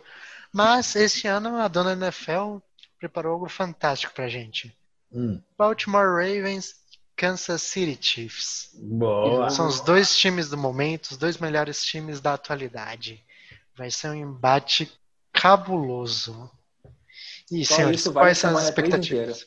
[0.52, 2.58] Mas esse ano a dona NFL
[3.08, 4.76] preparou algo fantástico pra gente.
[5.12, 6.74] Hum, Baltimore Ravens,
[7.16, 8.72] Kansas City Chiefs.
[8.74, 9.50] boa.
[9.52, 13.24] São os dois times do momento, os dois melhores times da atualidade.
[13.78, 14.92] Vai ser um embate
[15.32, 16.50] cabuloso.
[17.52, 19.46] E, Só senhores, isso vale quais são as expectativas?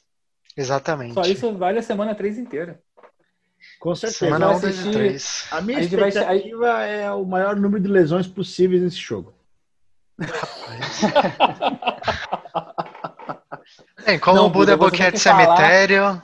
[0.57, 1.15] Exatamente.
[1.15, 2.81] Só isso vale a semana 3 inteira.
[3.81, 4.19] Com certeza.
[4.27, 5.45] Semana vai 1, 2 e assistir- 3.
[5.51, 9.35] A minha A gente vai- expectativa é o maior número de lesões possíveis nesse jogo.
[14.05, 16.23] Bem, como Não, o Buda é Buda, boquete que falar- cemitério,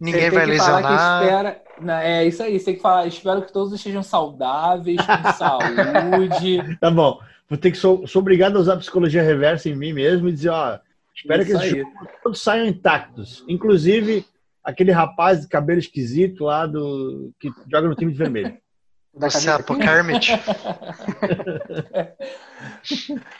[0.00, 1.22] ninguém Você tem vai que falar que lesionar.
[1.24, 3.06] espera- Não, é isso aí, você tem que falar.
[3.06, 6.78] Espero que todos estejam saudáveis, com saúde.
[6.80, 7.20] Tá bom.
[7.48, 10.48] Vou ter que sou, sou obrigado a usar psicologia reversa em mim mesmo e dizer,
[10.48, 10.78] ó,
[11.14, 11.80] espero que Isso esses aí.
[11.80, 13.44] jogos todos saiam intactos.
[13.48, 14.24] Inclusive
[14.64, 18.56] aquele rapaz de cabelo esquisito lá do que joga no time de vermelho.
[19.16, 19.82] Da Você camisa é aqui?
[19.82, 20.32] Kermit.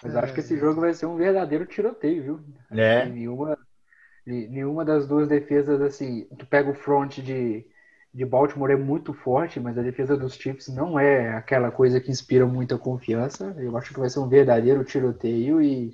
[0.03, 2.41] Mas eu acho que esse jogo vai ser um verdadeiro tiroteio, viu?
[2.71, 3.05] É.
[3.07, 3.59] Nenhuma,
[4.27, 7.67] ne- nenhuma das duas defesas, assim, tu pega o front de,
[8.13, 12.11] de Baltimore é muito forte, mas a defesa dos Chiefs não é aquela coisa que
[12.11, 13.55] inspira muita confiança.
[13.59, 15.93] Eu acho que vai ser um verdadeiro tiroteio e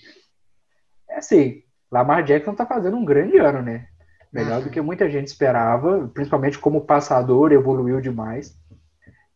[1.11, 3.89] é assim, Lamar Jackson tá fazendo um grande ano, né?
[4.33, 8.57] Melhor do que muita gente esperava, principalmente como passador, evoluiu demais.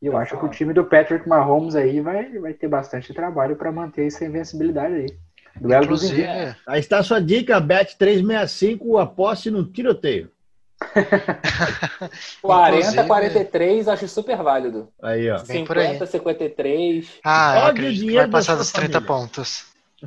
[0.06, 3.56] E eu acho que o time do Patrick Mahomes aí vai, vai ter bastante trabalho
[3.56, 5.06] para manter essa invencibilidade aí.
[5.60, 6.62] Duelo dos Inclusive, invictos.
[6.64, 10.30] Aí está a sua dica, Bet365, aposte no tiroteio.
[12.40, 14.88] 40, Inclusive- 43, acho super válido.
[15.02, 15.42] Aí, ó.
[15.42, 15.86] Bem por aí.
[15.94, 17.10] 50, 53.
[17.24, 19.06] ah, eu acredito que vai passar dos 30 família.
[19.08, 19.66] pontos.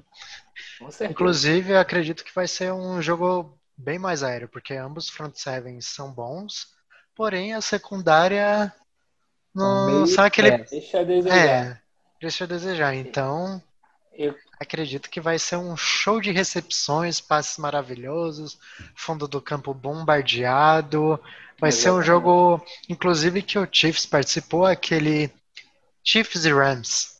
[0.79, 1.11] Com certeza.
[1.11, 5.35] Inclusive, eu acredito que vai ser um jogo bem mais aéreo, porque ambos os front
[5.35, 6.67] sevens são bons,
[7.13, 8.71] porém a secundária
[9.59, 10.49] não Meio são aquele.
[10.49, 10.57] é.
[10.63, 11.37] Deixa a desejar.
[11.37, 11.77] É,
[12.21, 12.93] deixa eu desejar.
[12.95, 13.61] Então,
[14.13, 18.57] Eu- acredito que vai ser um show de recepções, passes maravilhosos,
[18.95, 21.19] fundo do campo bombardeado.
[21.59, 22.07] Vai ser um Exatamente.
[22.07, 25.29] jogo, inclusive, que o Chiefs participou, aquele
[26.03, 27.19] Chiefs e Rams,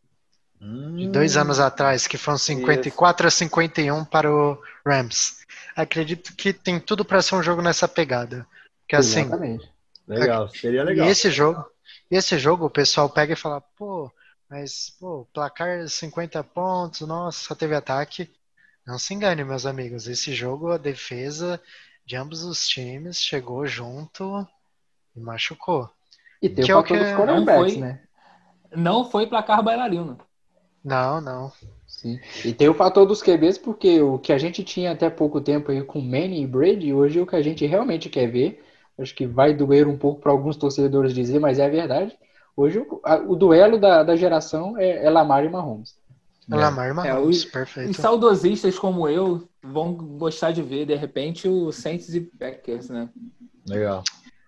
[0.98, 1.42] de dois Hum.
[1.42, 5.40] anos atrás, que foram 54 a 51 para o Rams.
[5.76, 8.46] Acredito que tem tudo para ser um jogo nessa pegada.
[8.88, 9.70] Que assim, Exatamente.
[10.08, 11.08] Legal, seria legal.
[11.08, 11.64] e esse jogo,
[12.12, 14.12] e esse jogo o pessoal pega e fala, pô,
[14.50, 18.30] mas pô, placar 50 pontos, nossa, só teve ataque.
[18.86, 21.62] Não se engane, meus amigos, esse jogo a defesa
[22.06, 24.48] de ambos os times chegou junto
[25.16, 25.90] e machucou.
[26.42, 28.02] E tem Que o é o fator que dos não quarterbacks, foi- né?
[28.76, 30.18] Não foi placar bailarino.
[30.84, 31.52] Não, não.
[31.88, 32.20] Sim.
[32.46, 35.72] E tem o fator dos QBs, porque o que a gente tinha até pouco tempo
[35.72, 38.64] aí com Manny e Brady, hoje é o que a gente realmente quer ver.
[39.00, 42.18] Acho que vai doer um pouco para alguns torcedores dizer, mas é a verdade.
[42.56, 45.96] Hoje o, a- o duelo da, da geração é, é Lamar e Mahomes.
[46.52, 46.56] É.
[46.56, 47.92] Lamar Mahomes, os- perfeito.
[47.92, 53.08] Os saudosistas como eu vão gostar de ver, de repente, o Saints e Packers, né?
[53.68, 54.04] Legal.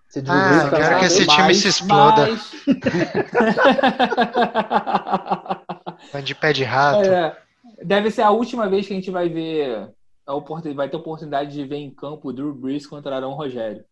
[0.10, 2.28] Você Ah, eu quero que esse Mas- time se exploda.
[2.28, 2.52] mas-
[6.12, 7.04] Vai de pé de rato.
[7.04, 7.38] É,
[7.84, 9.90] deve ser a última vez que a gente vai ver
[10.26, 13.84] a oportunidade, vai ter oportunidade de ver em campo o Drew Brees contra Arão Rogério.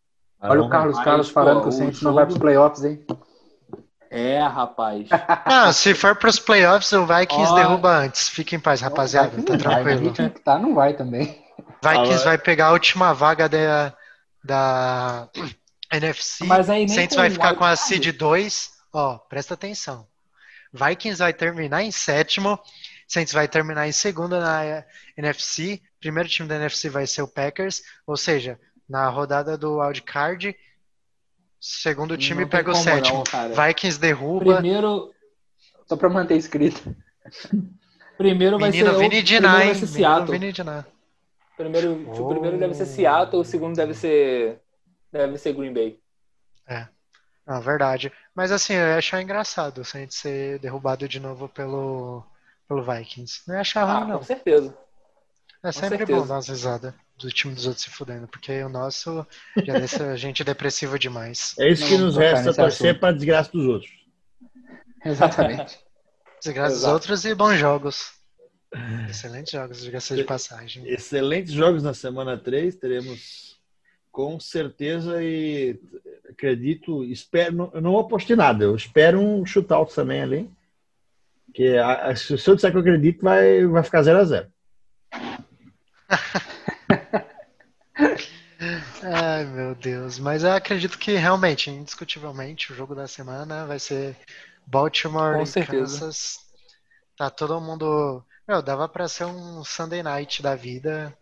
[0.41, 2.83] Olha o Carlos Mas, Carlos pô, falando que o Saints não vai para os playoffs,
[2.83, 3.05] hein?
[4.11, 5.07] É, rapaz.
[5.47, 8.27] Não, se for para os playoffs, o Vikings derruba antes.
[8.27, 9.29] Fique em paz, rapaziada.
[9.29, 9.99] Vai Tá vai, tranquilo.
[9.99, 11.25] ritmo que tá, não vai também.
[11.83, 13.93] Vikings Ah, vai pegar a última vaga da,
[14.43, 15.29] da
[15.93, 16.45] NFC.
[16.45, 18.71] Mas aí nem Saints vai ficar com a seed 2.
[18.91, 20.07] Ó, presta atenção.
[20.73, 22.59] Vikings vai terminar em sétimo,
[23.07, 24.83] Saints vai terminar em segunda na
[25.17, 28.59] NFC, primeiro time da NFC vai ser o Packers, ou seja,
[28.89, 30.55] na rodada do wildcard,
[31.59, 33.23] segundo time Não pega o sétimo.
[33.31, 33.65] não.
[33.67, 34.55] Vikings derruba.
[34.55, 35.13] Primeiro,
[35.87, 36.95] Só pra manter escrito.
[38.17, 39.73] primeiro vai Menino ser o- Vini primeiro Diná, vai hein?
[39.75, 40.31] ser Menino Seattle.
[40.39, 40.85] Vini Diná.
[41.57, 42.23] Primeiro, Oh.
[42.25, 44.59] o primeiro deve ser Seattle, o segundo deve ser
[45.11, 45.99] deve ser Green Bay.
[47.45, 48.11] Não, verdade.
[48.35, 52.23] Mas assim, eu ia achar engraçado se a gente ser derrubado de novo pelo,
[52.67, 53.41] pelo Vikings.
[53.47, 54.17] Não ia achar Ah, ruim, não.
[54.19, 54.77] com certeza.
[55.63, 56.19] É sempre certeza.
[56.21, 59.25] bom dar umas risadas do time dos outros se fudendo, porque o nosso
[59.63, 61.53] já deixa a gente depressivo demais.
[61.59, 63.91] É isso que Não, nos tocar resta torcer para a desgraça dos outros.
[65.05, 65.79] Exatamente.
[66.41, 68.13] Desgraça dos outros e bons jogos.
[69.09, 70.87] Excelentes jogos, diga-se de passagem.
[70.87, 73.59] Excelentes jogos na semana 3, teremos
[74.11, 75.77] com certeza e
[76.29, 80.49] acredito, espero, não, eu não apostei nada, eu espero um shootout também ali.
[81.53, 84.47] Que a- a- se eu disser que eu acredito, vai, vai ficar 0 a 0
[89.03, 90.19] Ai, meu Deus.
[90.19, 94.15] Mas eu acredito que realmente, indiscutivelmente, o jogo da semana vai ser
[94.65, 95.99] Baltimore Com e certeza.
[95.99, 96.39] Kansas.
[97.17, 98.23] Tá todo mundo.
[98.47, 101.15] Meu, dava pra ser um Sunday night da vida.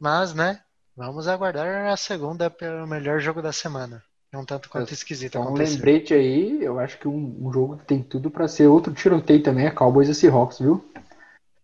[0.00, 0.60] Mas, né?
[0.96, 4.02] Vamos aguardar a segunda pelo melhor jogo da semana.
[4.32, 7.78] É um tanto quanto esquisito Então, um lembrete aí, eu acho que um, um jogo
[7.78, 10.84] que tem tudo pra ser outro tiroteio também é Cowboys e Seahawks, viu?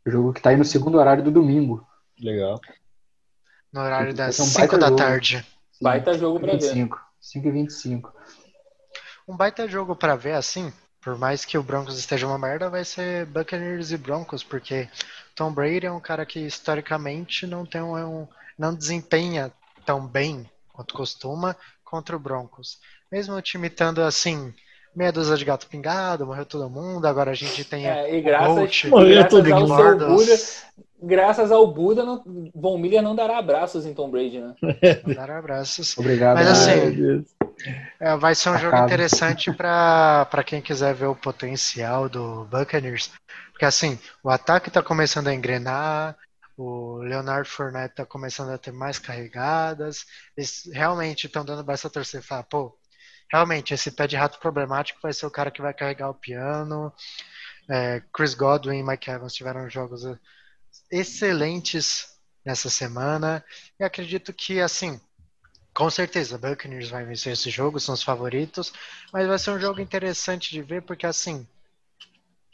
[0.06, 1.86] O jogo que tá aí no segundo horário do domingo.
[2.18, 2.60] Legal.
[3.74, 4.96] No horário das ser um 5 baita da jogo.
[4.98, 5.46] tarde.
[5.82, 6.58] Baita jogo pra ver.
[6.60, 7.00] 25.
[7.20, 8.12] 5 e 25.
[9.26, 12.84] Um baita jogo pra ver assim, por mais que o Broncos esteja uma merda, vai
[12.84, 14.88] ser Buccaneers e Broncos, porque
[15.34, 19.52] Tom Brady é um cara que historicamente não tem um, um- não desempenha
[19.84, 22.78] tão bem quanto costuma contra o Broncos.
[23.10, 24.54] Mesmo o time estando assim,
[24.94, 28.22] meia dúzia de gato pingado, morreu todo mundo, agora a gente tem É, e o
[28.22, 30.36] graças, Gold, Morreu graças todo ao Buda,
[31.02, 34.54] graças ao Buda, não, Von Miller não dará abraços em Tom Brady, né?
[35.06, 35.96] mandar abraços.
[35.98, 36.36] Obrigado.
[36.36, 37.24] Mas assim.
[38.00, 38.86] É, vai ser um jogo Acaba.
[38.86, 43.12] interessante para quem quiser ver o potencial do Buccaneers.
[43.52, 46.16] Porque assim, o ataque está começando a engrenar,
[46.56, 50.04] o Leonardo Fournette está começando a ter mais carregadas.
[50.36, 52.76] Eles realmente estão dando basta torcer e falar, pô,
[53.30, 56.92] realmente esse pé de rato problemático vai ser o cara que vai carregar o piano.
[57.68, 60.18] É, Chris Godwin e Mike Evans tiveram jogos eh,
[60.90, 62.08] excelentes
[62.44, 63.44] nessa semana.
[63.80, 65.00] E acredito que, assim,
[65.74, 68.72] com certeza, Buccaneers vai vencer esse jogo, são os favoritos,
[69.12, 71.46] mas vai ser um jogo interessante de ver, porque assim,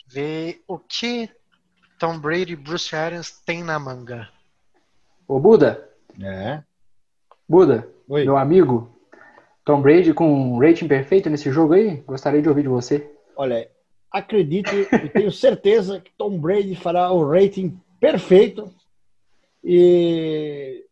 [0.09, 1.29] ver o que
[1.99, 4.29] Tom Brady e Bruce Arians têm na manga.
[5.29, 5.87] Ô, Buda,
[6.21, 6.63] É.
[7.49, 8.25] Buda, Oi.
[8.25, 9.00] meu amigo,
[9.65, 11.97] Tom Brady com um rating perfeito nesse jogo aí?
[12.07, 13.11] Gostaria de ouvir de você.
[13.37, 13.69] Olha,
[14.11, 18.73] acredito e tenho certeza que Tom Brady fará o rating perfeito
[19.63, 20.85] e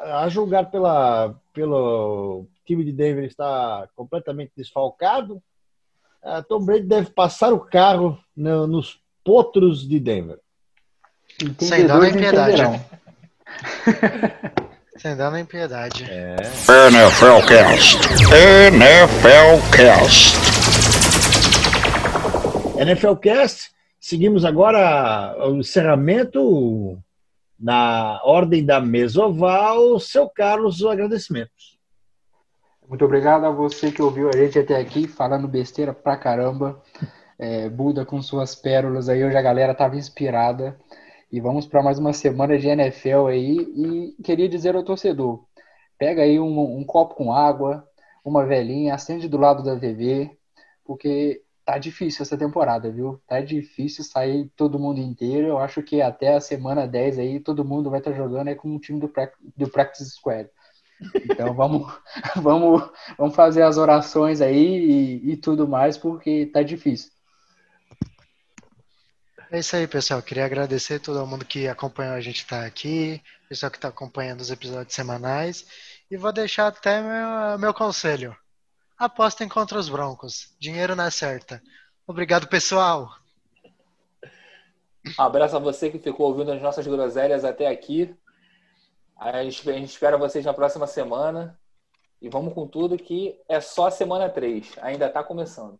[0.00, 5.40] a julgar pela, pelo time de Denver está completamente desfalcado,
[6.24, 10.40] eh, Tom Brady deve passar o carro no- nos potros de Denver.
[11.60, 12.62] Sem dó nem piedade.
[14.98, 16.04] Sem dó nem piedade.
[16.04, 17.98] NFL Cast.
[18.32, 20.36] NFL Cast.
[22.80, 23.70] NFL Cast,
[24.00, 26.98] seguimos agora o encerramento
[27.58, 29.98] na ordem da mesa oval.
[29.98, 31.78] Seu Carlos, os agradecimentos.
[32.88, 36.80] Muito obrigado a você que ouviu a gente até aqui, falando besteira pra caramba.
[37.38, 40.78] É, Buda com suas pérolas aí, hoje a galera tava inspirada.
[41.30, 43.56] E vamos para mais uma semana de NFL aí.
[44.16, 45.44] E queria dizer ao torcedor:
[45.98, 47.86] pega aí um, um copo com água,
[48.24, 50.36] uma velhinha, acende do lado da TV,
[50.84, 53.20] porque tá difícil essa temporada, viu?
[53.26, 55.48] Tá difícil sair todo mundo inteiro.
[55.48, 58.74] Eu acho que até a semana 10 aí todo mundo vai estar jogando aí com
[58.74, 59.12] o time do,
[59.56, 60.48] do Practice Squad.
[61.24, 61.92] Então vamos,
[62.36, 67.10] vamos, vamos fazer as orações aí e, e tudo mais, porque tá difícil.
[69.50, 70.20] É isso aí, pessoal.
[70.20, 74.50] Queria agradecer todo mundo que acompanhou a gente estar aqui, pessoal que está acompanhando os
[74.50, 75.64] episódios semanais.
[76.10, 78.36] E vou deixar até meu, meu conselho.
[78.98, 80.54] Apostem contra os Broncos.
[80.58, 81.62] Dinheiro na certa.
[82.06, 83.08] Obrigado, pessoal.
[85.16, 88.12] Um abraço a você que ficou ouvindo as nossas groselhas até aqui.
[89.16, 91.56] A gente, a gente espera vocês na próxima semana.
[92.20, 94.72] E vamos com tudo que é só a semana 3.
[94.82, 95.78] Ainda está começando.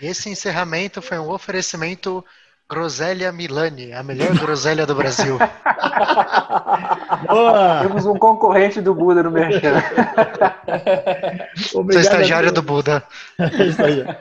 [0.00, 2.24] Esse encerramento foi um oferecimento
[2.68, 5.36] Groselha Milani, a melhor groselha do Brasil.
[7.28, 7.82] Boa!
[7.82, 9.74] Temos um concorrente do Buda no Merchan.
[11.56, 12.84] Sou Obrigado a estagiário do todos.
[12.84, 13.06] Buda.
[13.68, 14.16] Estagiário.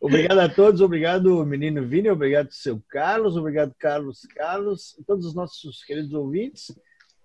[0.00, 5.34] Obrigado a todos, obrigado menino Vini, obrigado seu Carlos, obrigado Carlos Carlos e todos os
[5.34, 6.72] nossos queridos ouvintes.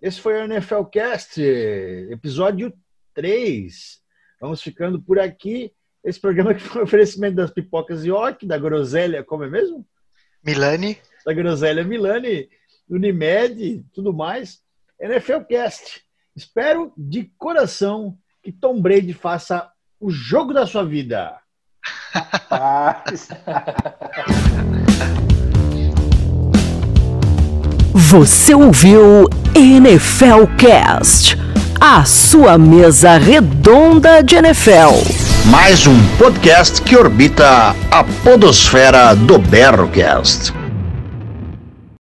[0.01, 2.73] Esse foi o NFL Cast, episódio
[3.13, 4.01] 3.
[4.41, 5.71] Vamos ficando por aqui.
[6.03, 9.85] Esse programa que foi um oferecimento das pipocas York, da Groselha, como é mesmo?
[10.43, 12.49] Milani, Da Groselha Milani,
[12.89, 14.59] Unimed, tudo mais.
[14.99, 16.01] NFL Cast.
[16.35, 19.69] Espero de coração que Tom Brady faça
[19.99, 21.37] o jogo da sua vida.
[22.51, 23.03] Ah,
[27.95, 31.35] Você ouviu NFL Cast,
[31.79, 35.22] a sua mesa redonda de NFL.
[35.45, 40.62] Mais um podcast que orbita a podosfera do Berrocast.